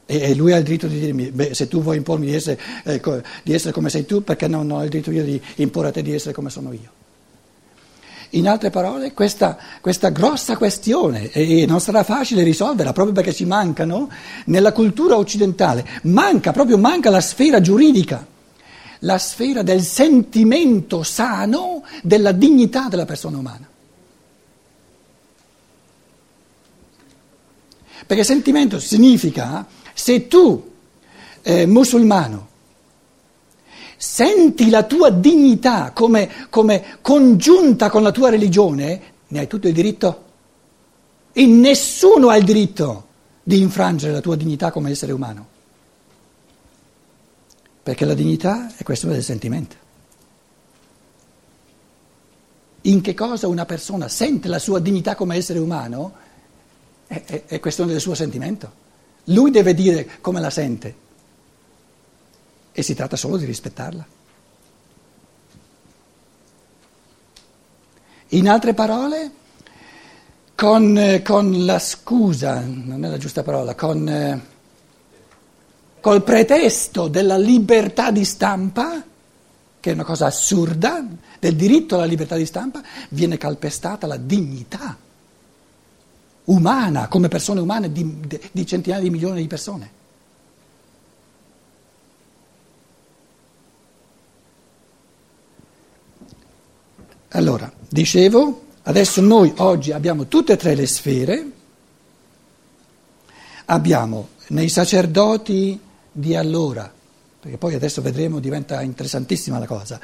E, 0.06 0.36
lui 0.36 0.54
ha 0.54 0.58
il 0.58 0.64
diritto 0.64 0.86
di 0.86 1.00
dirmi, 1.00 1.32
beh, 1.32 1.56
se 1.56 1.68
tu 1.68 1.82
vuoi 1.82 1.98
impormi 1.98 2.28
di 2.28 2.36
essere, 2.36 2.60
eh, 2.84 3.02
di 3.42 3.52
essere 3.52 3.74
come 3.74 3.90
sei 3.90 4.06
tu, 4.06 4.24
perché 4.24 4.48
non 4.48 4.70
ho 4.70 4.84
il 4.84 4.90
diritto 4.92 5.10
io 5.10 5.24
di 5.24 5.42
imporre 5.56 5.88
a 5.88 5.92
te 5.92 6.04
di 6.04 6.14
essere 6.14 6.36
come 6.36 6.52
sono 6.52 6.72
io? 6.74 6.92
In 8.32 8.48
altre 8.48 8.70
parole, 8.70 9.14
questa, 9.14 9.58
questa 9.82 10.10
grossa 10.10 10.56
questione, 10.56 11.32
e 11.32 11.66
non 11.66 11.80
sarà 11.80 12.04
facile 12.04 12.44
risolverla 12.44 12.94
proprio 12.94 13.16
perché 13.16 13.34
ci 13.34 13.46
mancano, 13.46 14.08
nella 14.46 14.72
cultura 14.72 15.18
occidentale, 15.18 15.84
manca, 16.04 16.52
proprio 16.52 16.78
manca 16.78 17.10
la 17.10 17.22
sfera 17.22 17.60
giuridica, 17.60 18.24
la 19.00 19.18
sfera 19.18 19.64
del 19.64 19.82
sentimento 19.82 21.02
sano 21.02 21.84
della 22.04 22.34
dignità 22.34 22.88
della 22.88 23.06
persona 23.06 23.40
umana. 23.40 23.68
Perché 28.08 28.24
sentimento 28.24 28.80
significa 28.80 29.68
se 29.94 30.28
tu, 30.28 30.72
eh, 31.42 31.66
musulmano, 31.66 32.48
senti 33.98 34.70
la 34.70 34.84
tua 34.84 35.10
dignità 35.10 35.92
come, 35.92 36.48
come 36.50 37.00
congiunta 37.02 37.90
con 37.90 38.04
la 38.04 38.12
tua 38.12 38.30
religione, 38.30 39.02
ne 39.28 39.40
hai 39.40 39.48
tutto 39.48 39.68
il 39.68 39.74
diritto. 39.74 40.24
E 41.34 41.46
nessuno 41.46 42.30
ha 42.30 42.38
il 42.38 42.46
diritto 42.46 43.08
di 43.44 43.60
infrangere 43.60 44.14
la 44.14 44.22
tua 44.22 44.38
dignità 44.38 44.72
come 44.72 44.92
essere 44.92 45.12
umano. 45.12 45.48
Perché 47.84 48.06
la 48.06 48.14
dignità 48.14 48.74
è 48.74 48.84
questione 48.84 49.16
del 49.16 49.24
sentimento. 49.24 49.76
In 52.84 53.02
che 53.02 53.14
cosa 53.14 53.48
una 53.48 53.66
persona 53.66 54.08
sente 54.08 54.48
la 54.48 54.60
sua 54.60 54.80
dignità 54.80 55.16
come 55.16 55.36
essere 55.36 55.60
umano 55.60 56.26
è, 57.08 57.24
è, 57.24 57.44
è 57.46 57.60
questione 57.60 57.92
del 57.92 58.02
suo 58.02 58.14
sentimento. 58.14 58.86
Lui 59.26 59.52
deve 59.52 59.74
dire 59.74 60.08
come 60.22 60.40
la 60.40 60.50
sente 60.50 61.06
e 62.72 62.82
si 62.84 62.94
tratta 62.94 63.16
solo 63.16 63.38
di 63.38 63.46
rispettarla. 63.46 64.06
In 68.32 68.50
altre 68.50 68.74
parole, 68.74 69.32
con, 70.54 71.22
con, 71.24 71.66
la 71.66 71.80
scusa, 71.80 72.60
non 72.62 73.04
è 73.06 73.08
la 73.08 73.18
giusta 73.18 73.42
parola, 73.42 73.74
con, 73.74 74.42
col 76.02 76.24
pretesto 76.24 77.08
della 77.08 77.38
libertà 77.38 78.12
di 78.12 78.26
stampa, 78.26 79.02
che 79.80 79.90
è 79.90 79.94
una 79.94 80.04
cosa 80.04 80.26
assurda, 80.26 81.06
del 81.40 81.56
diritto 81.56 81.96
alla 81.96 82.06
libertà 82.06 82.36
di 82.36 82.46
stampa, 82.46 82.82
viene 83.10 83.38
calpestata 83.38 84.08
la 84.08 84.18
dignità 84.18 84.98
umana, 86.48 87.08
come 87.08 87.28
persone 87.28 87.60
umane 87.60 87.92
di, 87.92 88.20
di 88.52 88.66
centinaia 88.66 89.02
di 89.02 89.10
milioni 89.10 89.42
di 89.42 89.48
persone. 89.48 89.96
Allora, 97.30 97.72
dicevo, 97.90 98.66
adesso 98.84 99.22
noi 99.22 99.54
oggi 99.58 99.92
abbiamo 99.92 100.28
tutte 100.28 100.54
e 100.54 100.58
tre 100.58 100.76
le 100.76 100.88
sfere, 100.88 101.52
abbiamo 103.66 104.30
nei 104.48 104.70
sacerdoti 104.70 105.80
di 106.10 106.36
allora, 106.36 106.92
perché 107.40 107.58
poi 107.58 107.76
adesso 107.76 108.02
vedremo, 108.02 108.40
diventa 108.40 108.82
interessantissima 108.82 109.60
la 109.60 109.68
cosa, 109.68 110.00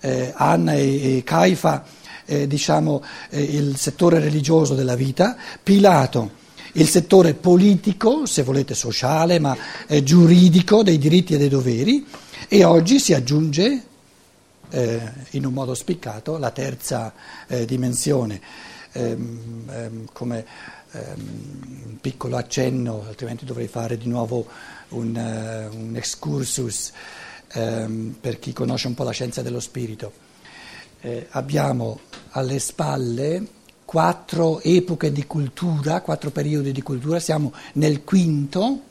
eh, 0.00 0.32
Anna 0.36 0.74
e, 0.74 1.16
e 1.16 1.22
Caifa 1.24 1.84
eh, 2.28 2.46
diciamo, 2.46 3.02
eh, 3.30 3.42
il 3.42 3.76
settore 3.76 4.20
religioso 4.20 4.74
della 4.74 4.94
vita, 4.94 5.36
Pilato 5.62 6.36
il 6.72 6.86
settore 6.86 7.32
politico, 7.34 8.26
se 8.26 8.42
volete 8.42 8.74
sociale, 8.74 9.38
ma 9.38 9.56
eh, 9.86 10.02
giuridico 10.02 10.82
dei 10.82 10.98
diritti 10.98 11.34
e 11.34 11.38
dei 11.38 11.48
doveri 11.48 12.06
e 12.46 12.62
oggi 12.62 13.00
si 13.00 13.14
aggiunge 13.14 13.82
eh, 14.70 15.12
in 15.30 15.46
un 15.46 15.54
modo 15.54 15.74
spiccato 15.74 16.36
la 16.36 16.50
terza 16.50 17.12
eh, 17.46 17.64
dimensione. 17.64 18.40
Ehm, 18.92 19.64
ehm, 19.70 20.04
come 20.12 20.44
ehm, 20.92 21.98
piccolo 22.00 22.36
accenno, 22.36 23.04
altrimenti 23.08 23.46
dovrei 23.46 23.66
fare 23.66 23.96
di 23.96 24.06
nuovo 24.06 24.46
un, 24.90 25.14
uh, 25.16 25.74
un 25.74 25.96
excursus 25.96 26.92
per 27.50 28.38
chi 28.38 28.52
conosce 28.52 28.88
un 28.88 28.94
po' 28.94 29.04
la 29.04 29.10
scienza 29.10 29.40
dello 29.40 29.58
spirito 29.58 30.12
eh, 31.00 31.26
abbiamo 31.30 32.00
alle 32.30 32.58
spalle 32.58 33.46
quattro 33.84 34.60
epoche 34.60 35.12
di 35.12 35.26
cultura, 35.26 36.00
quattro 36.02 36.30
periodi 36.30 36.72
di 36.72 36.82
cultura, 36.82 37.18
siamo 37.18 37.52
nel 37.74 38.04
quinto 38.04 38.82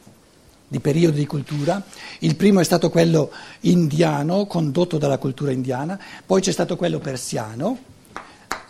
di 0.67 0.79
periodo 0.79 1.17
di 1.17 1.25
cultura. 1.25 1.83
Il 2.19 2.35
primo 2.35 2.59
è 2.59 2.63
stato 2.63 2.89
quello 2.89 3.31
indiano, 3.61 4.47
condotto 4.47 4.97
dalla 4.97 5.17
cultura 5.17 5.51
indiana, 5.51 5.99
poi 6.25 6.41
c'è 6.41 6.51
stato 6.51 6.75
quello 6.75 6.99
persiano, 6.99 7.77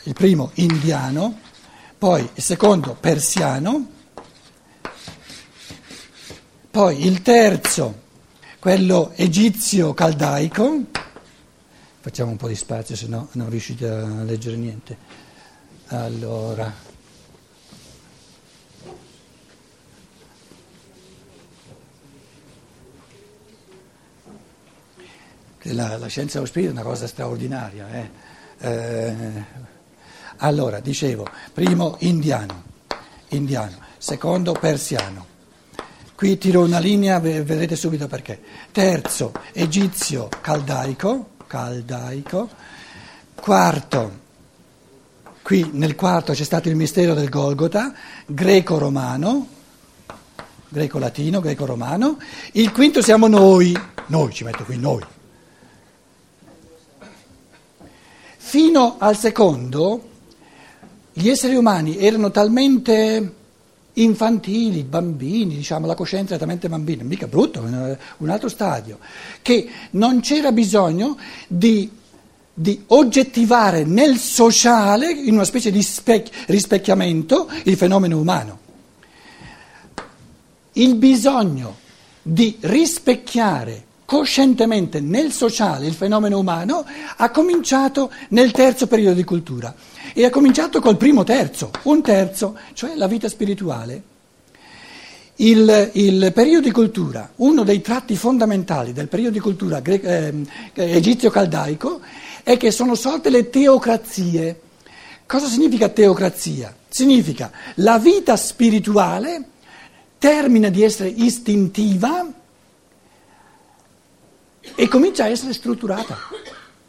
il 0.04 0.14
primo 0.14 0.52
indiano, 0.56 1.40
poi 1.98 2.30
il 2.34 2.44
secondo 2.44 2.96
persiano, 3.00 3.90
poi 6.70 7.06
il 7.06 7.22
terzo 7.22 8.06
quello 8.60 9.12
egizio-caldaico, 9.16 10.82
Facciamo 12.08 12.32
un 12.32 12.38
po' 12.38 12.48
di 12.48 12.56
spazio, 12.56 12.96
se 12.96 13.06
no 13.08 13.28
non 13.34 13.50
riuscite 13.50 13.86
a 13.86 14.24
leggere 14.24 14.56
niente. 14.56 14.98
Allora. 15.88 16.74
La, 25.64 25.98
la 25.98 26.08
scienza 26.08 26.36
dello 26.36 26.46
spirito 26.46 26.72
è 26.72 26.76
una 26.76 26.84
cosa 26.84 27.08
straordinaria. 27.08 27.90
Eh? 27.92 28.10
Eh, 28.60 29.46
allora, 30.38 30.80
dicevo, 30.80 31.28
primo 31.52 31.98
indiano, 32.00 32.64
indiano, 33.32 33.80
secondo 33.98 34.54
persiano. 34.54 35.26
Qui 36.16 36.38
tiro 36.38 36.64
una 36.64 36.80
linea, 36.80 37.20
vedrete 37.20 37.76
subito 37.76 38.08
perché. 38.08 38.42
Terzo, 38.72 39.34
egizio 39.52 40.30
caldaico 40.40 41.36
caldaico. 41.48 42.50
Quarto, 43.34 44.20
qui 45.42 45.70
nel 45.74 45.96
quarto 45.96 46.34
c'è 46.34 46.44
stato 46.44 46.70
il 46.70 46.76
mistero 46.76 47.14
del 47.14 47.30
Golgota, 47.30 47.94
greco-romano, 48.26 49.48
greco-latino, 50.70 51.40
greco-romano. 51.40 52.18
Il 52.54 52.72
quinto 52.72 53.02
siamo 53.02 53.28
noi, 53.28 53.76
noi 54.08 54.34
ci 54.34 54.44
metto 54.44 54.64
qui 54.64 54.78
noi. 54.78 55.04
Fino 58.38 58.96
al 59.00 59.18
secondo 59.18 60.10
gli 61.14 61.30
esseri 61.30 61.56
umani 61.56 61.98
erano 61.98 62.30
talmente 62.32 63.37
infantili, 63.98 64.84
bambini, 64.84 65.56
diciamo, 65.56 65.88
la 65.88 65.96
coscienza 65.96 66.36
è 66.36 66.38
talmente 66.38 66.70
bambina, 66.70 67.04
mica 67.04 67.28
brutto, 67.28 67.62
un 67.62 68.30
altro 68.30 68.50
stadio, 68.50 69.00
che 69.42 69.68
non 69.92 70.20
c'era 70.20 70.52
bisogno 70.52 71.18
di, 71.48 71.90
di 72.54 72.84
oggettivare 72.88 73.84
nel 73.84 74.18
sociale, 74.18 75.12
in 75.12 75.34
una 75.34 75.46
specie 75.46 75.72
di 75.72 75.82
spec- 75.82 76.46
rispecchiamento, 76.48 77.50
il 77.64 77.76
fenomeno 77.76 78.20
umano. 78.20 78.60
Il 80.74 80.96
bisogno 80.96 81.78
di 82.22 82.58
rispecchiare 82.62 83.86
coscientemente 84.08 85.02
nel 85.02 85.34
sociale 85.34 85.86
il 85.86 85.94
fenomeno 85.94 86.40
umano 86.40 86.86
ha 87.18 87.30
cominciato 87.30 88.10
nel 88.30 88.52
terzo 88.52 88.88
periodo 88.88 89.16
di 89.16 89.26
cultura. 89.26 89.76
E 90.14 90.24
ha 90.24 90.30
cominciato 90.30 90.80
col 90.80 90.96
primo 90.96 91.26
terzo, 91.26 91.72
un 91.84 92.02
terzo, 92.02 92.58
cioè 92.72 92.96
la 92.96 93.08
vita 93.08 93.28
spirituale. 93.28 94.02
Il, 95.36 95.92
il 95.96 96.32
periodo 96.34 96.62
di 96.62 96.72
cultura, 96.72 97.34
uno 97.36 97.66
dei 97.66 97.82
tratti 97.82 98.16
fondamentali 98.16 98.94
del 98.94 99.10
periodo 99.10 99.34
di 99.34 99.40
cultura 99.40 99.82
gre- 99.82 100.02
eh, 100.02 100.34
egizio-caldaico 100.74 102.00
è 102.44 102.56
che 102.56 102.72
sono 102.72 102.96
sorte 102.96 103.30
le 103.30 103.50
teocrazie. 103.50 104.62
Cosa 105.26 105.48
significa 105.48 105.90
teocrazia? 105.90 106.74
Significa 106.88 107.52
la 107.76 108.00
vita 108.00 108.38
spirituale 108.38 109.50
termina 110.18 110.70
di 110.70 110.82
essere 110.82 111.10
istintiva 111.10 112.26
e 114.76 114.88
comincia 114.88 115.26
a 115.26 115.28
essere 115.28 115.54
strutturata, 115.54 116.18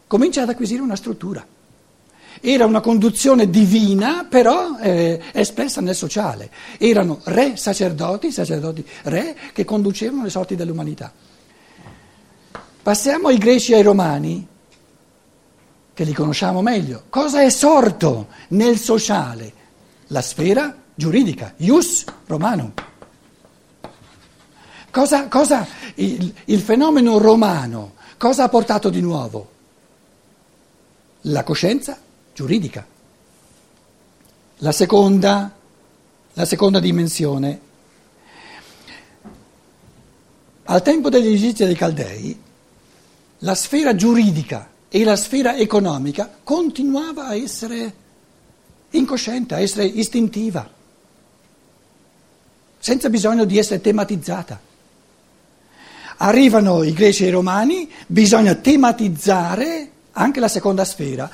comincia 0.06 0.42
ad 0.42 0.48
acquisire 0.48 0.82
una 0.82 0.96
struttura. 0.96 1.46
Era 2.40 2.66
una 2.66 2.80
conduzione 2.80 3.50
divina, 3.50 4.24
però 4.28 4.78
eh, 4.78 5.20
espressa 5.32 5.80
nel 5.80 5.96
sociale. 5.96 6.50
Erano 6.78 7.20
re 7.24 7.56
sacerdoti, 7.56 8.30
sacerdoti 8.30 8.86
re, 9.04 9.36
che 9.52 9.64
conducevano 9.64 10.22
le 10.22 10.30
sorti 10.30 10.54
dell'umanità. 10.54 11.12
Passiamo 12.80 13.28
ai 13.28 13.38
greci 13.38 13.72
e 13.72 13.76
ai 13.76 13.82
romani, 13.82 14.46
che 15.92 16.04
li 16.04 16.12
conosciamo 16.12 16.62
meglio. 16.62 17.04
Cosa 17.08 17.42
è 17.42 17.50
sorto 17.50 18.28
nel 18.48 18.78
sociale? 18.78 19.52
La 20.08 20.22
sfera 20.22 20.74
giuridica, 20.94 21.54
ius 21.56 22.04
romanum. 22.26 22.72
Cosa, 24.98 25.28
cosa 25.28 25.64
il, 25.94 26.34
il 26.46 26.60
fenomeno 26.60 27.18
romano, 27.18 27.92
cosa 28.16 28.42
ha 28.42 28.48
portato 28.48 28.90
di 28.90 29.00
nuovo? 29.00 29.48
La 31.20 31.44
coscienza 31.44 31.96
giuridica. 32.34 32.84
La 34.56 34.72
seconda, 34.72 35.54
la 36.32 36.44
seconda 36.44 36.80
dimensione. 36.80 37.60
Al 40.64 40.82
tempo 40.82 41.10
degli 41.10 41.32
egizi 41.32 41.62
e 41.62 41.66
dei 41.66 41.76
caldei, 41.76 42.42
la 43.38 43.54
sfera 43.54 43.94
giuridica 43.94 44.68
e 44.88 45.04
la 45.04 45.14
sfera 45.14 45.56
economica 45.56 46.38
continuava 46.42 47.28
a 47.28 47.36
essere 47.36 47.94
incosciente, 48.90 49.54
a 49.54 49.60
essere 49.60 49.84
istintiva, 49.84 50.68
senza 52.80 53.08
bisogno 53.08 53.44
di 53.44 53.58
essere 53.58 53.80
tematizzata. 53.80 54.66
Arrivano 56.20 56.82
i 56.82 56.92
greci 56.92 57.24
e 57.24 57.28
i 57.28 57.30
romani, 57.30 57.88
bisogna 58.06 58.54
tematizzare 58.54 59.90
anche 60.12 60.40
la 60.40 60.48
seconda 60.48 60.84
sfera. 60.84 61.30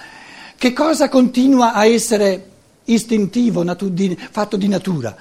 Che 0.57 0.73
cosa 0.73 1.09
continua 1.09 1.73
a 1.73 1.87
essere 1.87 2.51
istintivo, 2.85 3.63
natu- 3.63 3.91
di, 3.91 4.17
fatto 4.31 4.57
di 4.57 4.69
natura? 4.69 5.17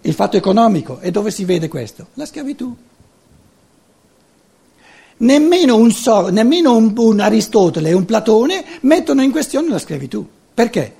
Il 0.00 0.14
fatto 0.14 0.36
economico. 0.36 1.00
E 1.00 1.10
dove 1.10 1.30
si 1.30 1.44
vede 1.44 1.68
questo? 1.68 2.08
La 2.14 2.24
schiavitù. 2.24 2.74
Nemmeno 5.18 5.76
un, 5.76 5.90
so, 5.90 6.28
nemmeno 6.28 6.76
un, 6.76 6.92
un 6.96 7.20
Aristotele 7.20 7.90
e 7.90 7.92
un 7.92 8.04
Platone 8.04 8.64
mettono 8.82 9.22
in 9.22 9.30
questione 9.30 9.68
la 9.68 9.78
schiavitù. 9.78 10.26
Perché? 10.54 10.94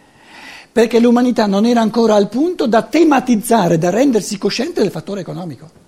Perché 0.71 0.99
l'umanità 0.99 1.47
non 1.47 1.65
era 1.65 1.81
ancora 1.81 2.15
al 2.15 2.29
punto 2.29 2.67
da 2.67 2.83
tematizzare, 2.83 3.79
da 3.79 3.91
rendersi 3.91 4.37
cosciente 4.37 4.83
del 4.83 4.91
fattore 4.91 5.21
economico. 5.21 5.87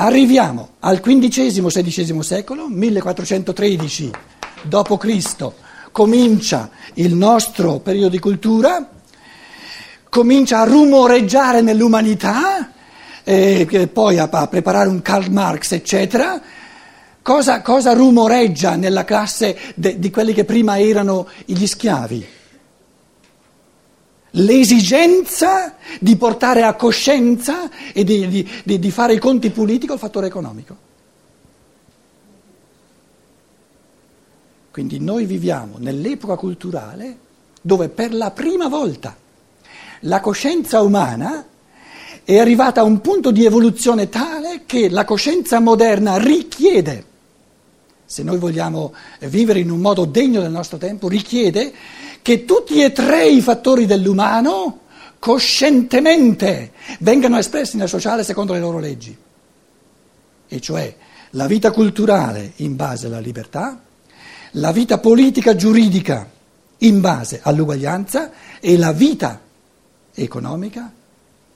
Arriviamo 0.00 0.74
al 0.80 1.00
XV-XVI 1.00 2.22
secolo, 2.22 2.68
1413 2.68 4.10
d.C., 4.62 5.52
comincia 5.90 6.70
il 6.94 7.14
nostro 7.14 7.80
periodo 7.80 8.10
di 8.10 8.20
cultura, 8.20 8.88
comincia 10.08 10.60
a 10.60 10.64
rumoreggiare 10.66 11.62
nell'umanità, 11.62 12.70
eh, 13.24 13.90
poi 13.92 14.18
a, 14.18 14.28
a, 14.30 14.46
preparare 14.46 14.88
un 14.88 15.02
Karl 15.02 15.32
Marx, 15.32 15.72
eccetera. 15.72 16.40
Cosa, 17.20 17.60
cosa 17.60 17.92
rumoreggia 17.92 18.76
nella 18.76 19.02
classe 19.02 19.58
de, 19.74 19.98
di 19.98 20.10
quelli 20.10 20.32
che 20.32 20.44
prima 20.44 20.78
erano 20.78 21.26
gli 21.44 21.66
schiavi? 21.66 22.36
L'esigenza 24.38 25.74
di 26.00 26.16
portare 26.16 26.62
a 26.62 26.74
coscienza 26.74 27.70
e 27.92 28.04
di, 28.04 28.28
di, 28.28 28.48
di, 28.64 28.78
di 28.78 28.90
fare 28.90 29.14
i 29.14 29.18
conti 29.18 29.50
puliti 29.50 29.86
col 29.86 29.98
fattore 29.98 30.26
economico. 30.26 30.86
Quindi 34.70 35.00
noi 35.00 35.24
viviamo 35.24 35.76
nell'epoca 35.78 36.36
culturale 36.36 37.26
dove 37.60 37.88
per 37.88 38.14
la 38.14 38.30
prima 38.30 38.68
volta 38.68 39.16
la 40.02 40.20
coscienza 40.20 40.82
umana 40.82 41.44
è 42.22 42.38
arrivata 42.38 42.82
a 42.82 42.84
un 42.84 43.00
punto 43.00 43.32
di 43.32 43.44
evoluzione 43.44 44.08
tale 44.08 44.62
che 44.66 44.88
la 44.88 45.04
coscienza 45.04 45.58
moderna 45.58 46.18
richiede, 46.18 47.04
se 48.04 48.22
noi 48.22 48.38
vogliamo 48.38 48.92
vivere 49.20 49.58
in 49.58 49.70
un 49.70 49.80
modo 49.80 50.04
degno 50.04 50.40
del 50.40 50.50
nostro 50.50 50.78
tempo, 50.78 51.08
richiede 51.08 51.72
che 52.28 52.44
tutti 52.44 52.82
e 52.82 52.92
tre 52.92 53.26
i 53.26 53.40
fattori 53.40 53.86
dell'umano 53.86 54.80
coscientemente 55.18 56.72
vengano 56.98 57.38
espressi 57.38 57.78
nel 57.78 57.88
sociale 57.88 58.22
secondo 58.22 58.52
le 58.52 58.60
loro 58.60 58.78
leggi, 58.78 59.16
e 60.46 60.60
cioè 60.60 60.94
la 61.30 61.46
vita 61.46 61.70
culturale 61.70 62.52
in 62.56 62.76
base 62.76 63.06
alla 63.06 63.18
libertà, 63.18 63.80
la 64.50 64.72
vita 64.72 64.98
politica 64.98 65.56
giuridica 65.56 66.28
in 66.76 67.00
base 67.00 67.40
all'uguaglianza 67.42 68.30
e 68.60 68.76
la 68.76 68.92
vita 68.92 69.40
economica 70.12 70.92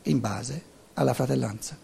in 0.05 0.21
base 0.21 0.63
alla 0.95 1.13
fratellanza. 1.13 1.82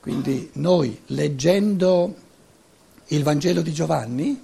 Quindi 0.00 0.48
noi 0.54 0.98
leggendo 1.08 2.14
il 3.08 3.22
Vangelo 3.22 3.60
di 3.60 3.70
Giovanni, 3.70 4.42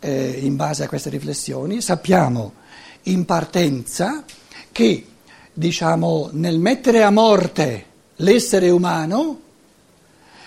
eh, 0.00 0.38
in 0.40 0.56
base 0.56 0.84
a 0.84 0.88
queste 0.88 1.10
riflessioni, 1.10 1.82
sappiamo 1.82 2.54
in 3.02 3.26
partenza 3.26 4.24
che, 4.72 5.06
diciamo, 5.52 6.30
nel 6.32 6.58
mettere 6.58 7.02
a 7.02 7.10
morte 7.10 7.84
l'essere 8.16 8.70
umano, 8.70 9.40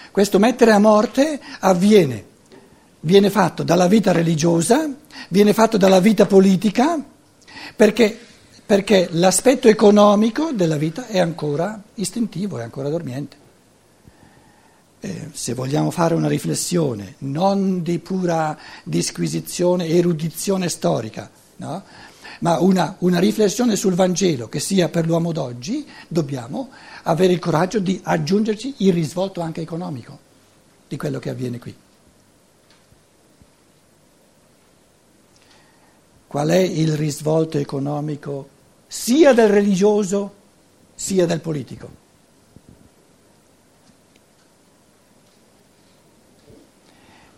questo 0.09 0.39
mettere 0.39 0.71
a 0.71 0.79
morte 0.79 1.39
avviene, 1.59 2.25
viene 3.01 3.29
fatto 3.29 3.61
dalla 3.61 3.87
vita 3.87 4.11
religiosa, 4.11 4.89
viene 5.29 5.53
fatto 5.53 5.77
dalla 5.77 5.99
vita 5.99 6.25
politica, 6.25 6.99
perché, 7.75 8.17
perché 8.65 9.09
l'aspetto 9.11 9.67
economico 9.67 10.51
della 10.53 10.77
vita 10.77 11.05
è 11.05 11.19
ancora 11.19 11.79
istintivo, 11.93 12.57
è 12.57 12.63
ancora 12.63 12.89
dormiente 12.89 13.47
eh, 15.01 15.29
se 15.31 15.53
vogliamo 15.53 15.91
fare 15.91 16.13
una 16.13 16.27
riflessione 16.27 17.15
non 17.19 17.81
di 17.81 17.99
pura 17.99 18.57
disquisizione, 18.83 19.87
erudizione 19.87 20.67
storica, 20.67 21.29
no? 21.57 21.83
ma 22.39 22.59
una, 22.59 22.95
una, 22.99 23.19
riflessione 23.19 23.75
sul 23.75 23.93
Vangelo 23.93 24.49
che 24.49 24.59
sia 24.59 24.89
per 24.89 25.05
l'uomo 25.05 25.31
d'oggi, 25.31 25.85
dobbiamo 26.07 26.69
avere 27.03 27.33
il 27.33 27.39
coraggio 27.39 27.79
di 27.79 27.99
aggiungerci 28.03 28.75
il 28.79 28.93
risvolto 28.93 29.41
anche 29.41 29.61
economico 29.61 30.17
di 30.87 30.97
quello 30.97 31.19
che 31.19 31.29
avviene 31.29 31.59
qui. 31.59 31.75
Qual 36.27 36.49
è 36.49 36.57
il 36.57 36.95
risvolto 36.95 37.57
economico 37.57 38.49
sia 38.87 39.33
del 39.33 39.49
religioso 39.49 40.33
sia 40.93 41.25
del 41.25 41.39
politico? 41.39 41.98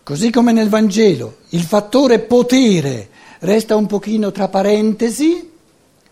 Così 0.04 0.30
come 0.30 0.50
nel 0.50 0.68
Vangelo 0.68 1.36
il 1.50 1.62
fattore 1.62 2.18
potere 2.18 3.08
resta 3.40 3.76
un 3.76 3.86
pochino 3.86 4.32
tra 4.32 4.48
parentesi, 4.48 5.48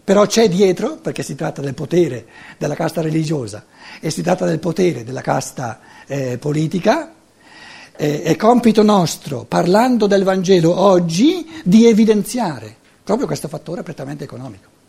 però 0.04 0.26
c'è 0.26 0.48
dietro, 0.48 0.96
perché 0.96 1.24
si 1.24 1.34
tratta 1.34 1.60
del 1.60 1.74
potere 1.74 2.26
della 2.56 2.76
casta 2.76 3.00
religiosa 3.00 3.66
e 3.98 4.10
si 4.10 4.22
tratta 4.22 4.46
del 4.46 4.60
potere 4.60 5.02
della 5.02 5.22
casta 5.22 5.80
eh, 6.06 6.38
politica, 6.38 7.14
eh, 7.96 8.22
è 8.22 8.36
compito 8.36 8.84
nostro, 8.84 9.44
parlando 9.44 10.06
del 10.06 10.22
Vangelo 10.22 10.78
oggi, 10.78 11.48
di 11.64 11.86
evidenziare 11.86 12.76
proprio 13.02 13.26
questo 13.26 13.48
fattore 13.48 13.82
prettamente 13.82 14.22
economico. 14.22 14.79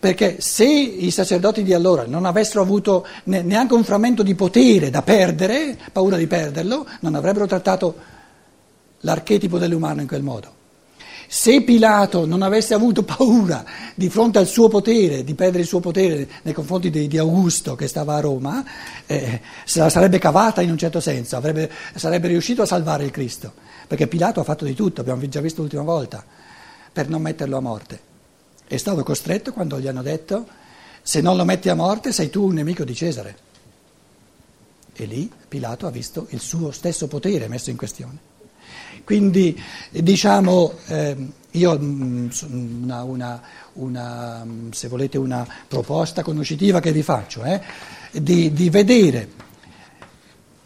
Perché 0.00 0.40
se 0.40 0.64
i 0.64 1.10
sacerdoti 1.10 1.62
di 1.62 1.74
allora 1.74 2.06
non 2.06 2.24
avessero 2.24 2.62
avuto 2.62 3.06
neanche 3.24 3.74
un 3.74 3.84
frammento 3.84 4.22
di 4.22 4.34
potere 4.34 4.88
da 4.88 5.02
perdere, 5.02 5.76
paura 5.92 6.16
di 6.16 6.26
perderlo, 6.26 6.86
non 7.00 7.14
avrebbero 7.14 7.46
trattato 7.46 7.94
l'archetipo 9.00 9.58
dell'umano 9.58 10.00
in 10.00 10.06
quel 10.06 10.22
modo. 10.22 10.56
Se 11.28 11.62
Pilato 11.62 12.24
non 12.26 12.40
avesse 12.40 12.72
avuto 12.72 13.04
paura 13.04 13.62
di 13.94 14.08
fronte 14.08 14.38
al 14.38 14.46
suo 14.46 14.68
potere, 14.68 15.22
di 15.22 15.34
perdere 15.34 15.62
il 15.62 15.68
suo 15.68 15.80
potere 15.80 16.26
nei 16.42 16.54
confronti 16.54 16.90
di, 16.90 17.06
di 17.06 17.18
Augusto 17.18 17.76
che 17.76 17.86
stava 17.86 18.16
a 18.16 18.20
Roma, 18.20 18.64
eh, 19.06 19.40
se 19.64 19.80
la 19.80 19.90
sarebbe 19.90 20.18
cavata 20.18 20.62
in 20.62 20.70
un 20.70 20.78
certo 20.78 20.98
senso, 20.98 21.36
avrebbe, 21.36 21.70
sarebbe 21.94 22.26
riuscito 22.26 22.62
a 22.62 22.66
salvare 22.66 23.04
il 23.04 23.10
Cristo, 23.10 23.52
perché 23.86 24.08
Pilato 24.08 24.40
ha 24.40 24.44
fatto 24.44 24.64
di 24.64 24.74
tutto, 24.74 25.02
abbiamo 25.02 25.28
già 25.28 25.40
visto 25.40 25.60
l'ultima 25.60 25.82
volta, 25.82 26.24
per 26.90 27.08
non 27.08 27.22
metterlo 27.22 27.58
a 27.58 27.60
morte. 27.60 28.09
È 28.70 28.76
stato 28.76 29.02
costretto 29.02 29.52
quando 29.52 29.80
gli 29.80 29.88
hanno 29.88 30.00
detto 30.00 30.46
se 31.02 31.20
non 31.20 31.36
lo 31.36 31.44
metti 31.44 31.68
a 31.68 31.74
morte 31.74 32.12
sei 32.12 32.30
tu 32.30 32.44
un 32.44 32.54
nemico 32.54 32.84
di 32.84 32.94
Cesare. 32.94 33.36
E 34.92 35.06
lì 35.06 35.28
Pilato 35.48 35.88
ha 35.88 35.90
visto 35.90 36.28
il 36.30 36.38
suo 36.38 36.70
stesso 36.70 37.08
potere 37.08 37.48
messo 37.48 37.70
in 37.70 37.76
questione. 37.76 38.16
Quindi 39.02 39.60
diciamo, 39.90 40.72
eh, 40.86 41.16
io 41.50 41.78
mm, 41.80 42.28
una, 42.82 43.02
una, 43.02 43.42
una, 43.72 44.46
se 44.70 44.86
volete 44.86 45.18
una 45.18 45.44
proposta 45.66 46.22
conoscitiva 46.22 46.78
che 46.78 46.92
vi 46.92 47.02
faccio, 47.02 47.42
eh, 47.42 47.60
di, 48.12 48.52
di 48.52 48.70
vedere 48.70 49.30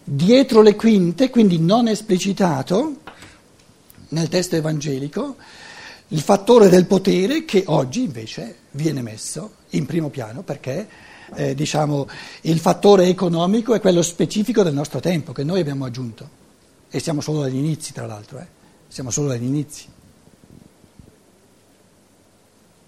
dietro 0.04 0.60
le 0.60 0.76
quinte, 0.76 1.30
quindi 1.30 1.58
non 1.58 1.88
esplicitato 1.88 2.96
nel 4.08 4.28
testo 4.28 4.56
evangelico, 4.56 5.36
il 6.14 6.20
fattore 6.20 6.68
del 6.68 6.86
potere 6.86 7.44
che 7.44 7.64
oggi 7.66 8.04
invece 8.04 8.58
viene 8.70 9.02
messo 9.02 9.54
in 9.70 9.84
primo 9.84 10.10
piano 10.10 10.42
perché 10.42 10.86
eh, 11.34 11.56
diciamo, 11.56 12.08
il 12.42 12.60
fattore 12.60 13.06
economico 13.06 13.74
è 13.74 13.80
quello 13.80 14.00
specifico 14.00 14.62
del 14.62 14.74
nostro 14.74 15.00
tempo 15.00 15.32
che 15.32 15.42
noi 15.42 15.58
abbiamo 15.58 15.84
aggiunto. 15.84 16.42
E 16.88 17.00
siamo 17.00 17.20
solo 17.20 17.42
agli 17.42 17.56
inizi, 17.56 17.92
tra 17.92 18.06
l'altro, 18.06 18.38
eh? 18.38 18.46
siamo 18.86 19.10
solo 19.10 19.30
agli 19.30 19.42
inizi. 19.42 19.86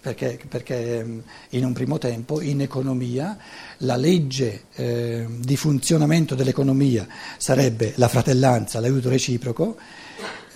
Perché, 0.00 0.38
perché, 0.48 1.02
mm, 1.02 1.18
in 1.50 1.64
un 1.64 1.72
primo 1.72 1.98
tempo 1.98 2.40
in 2.40 2.60
economia 2.60 3.36
la 3.78 3.96
legge 3.96 4.66
eh, 4.74 5.26
di 5.28 5.56
funzionamento 5.56 6.36
dell'economia 6.36 7.08
sarebbe 7.38 7.94
la 7.96 8.06
fratellanza, 8.06 8.78
l'aiuto 8.78 9.08
reciproco, 9.08 9.76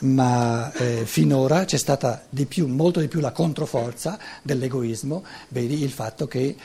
ma 0.00 0.72
eh, 0.72 1.04
finora 1.04 1.64
c'è 1.64 1.76
stata 1.76 2.24
di 2.28 2.46
più, 2.46 2.66
molto 2.66 3.00
di 3.00 3.08
più 3.08 3.20
la 3.20 3.32
controforza 3.32 4.18
dell'egoismo, 4.42 5.24
vedi 5.48 5.82
il 5.82 5.90
fatto 5.90 6.26
che 6.26 6.56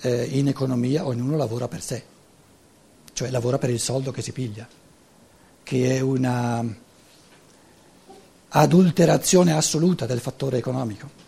eh, 0.00 0.24
in 0.24 0.48
economia 0.48 1.06
ognuno 1.06 1.36
lavora 1.36 1.68
per 1.68 1.82
sé, 1.82 2.04
cioè 3.12 3.30
lavora 3.30 3.58
per 3.58 3.70
il 3.70 3.80
soldo 3.80 4.10
che 4.10 4.22
si 4.22 4.32
piglia, 4.32 4.66
che 5.62 5.96
è 5.96 6.00
una 6.00 6.64
adulterazione 8.48 9.52
assoluta 9.52 10.06
del 10.06 10.20
fattore 10.20 10.58
economico. 10.58 11.20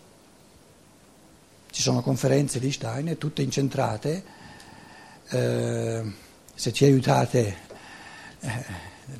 Ci 1.71 1.83
sono 1.83 2.03
conferenze 2.03 2.61
di 2.61 2.71
Stein 2.71 3.17
tutte 3.19 3.43
incentrate, 3.43 4.25
eh, 5.29 6.03
se 6.55 6.73
ci 6.73 6.85
aiutate, 6.85 7.57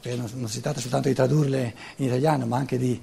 eh, 0.03 0.17
non, 0.17 0.31
non, 0.35 0.49
si 0.49 0.61
tratta 0.61 0.81
soltanto 0.81 1.09
di 1.09 1.15
tradurle 1.15 1.75
in 1.97 2.07
italiano, 2.07 2.47
ma 2.47 2.57
anche 2.57 2.79
di, 2.79 3.01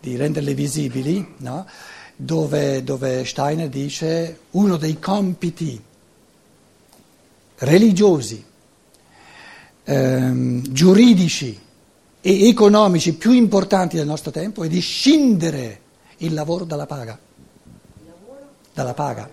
di 0.00 0.16
renderle 0.16 0.54
visibili, 0.54 1.34
no? 1.38 1.66
dove, 2.14 2.82
dove 2.82 3.24
Steiner 3.24 3.68
dice 3.68 4.40
uno 4.52 4.76
dei 4.76 4.98
compiti 4.98 5.82
religiosi, 7.58 8.44
ehm, 9.84 10.62
giuridici 10.72 11.60
e 12.20 12.48
economici 12.48 13.14
più 13.14 13.32
importanti 13.32 13.96
del 13.96 14.06
nostro 14.06 14.30
tempo 14.30 14.64
è 14.64 14.68
di 14.68 14.80
scindere 14.80 15.80
il 16.18 16.34
lavoro 16.34 16.64
dalla 16.64 16.86
paga 16.86 17.18
dalla 18.76 18.92
paga. 18.92 19.28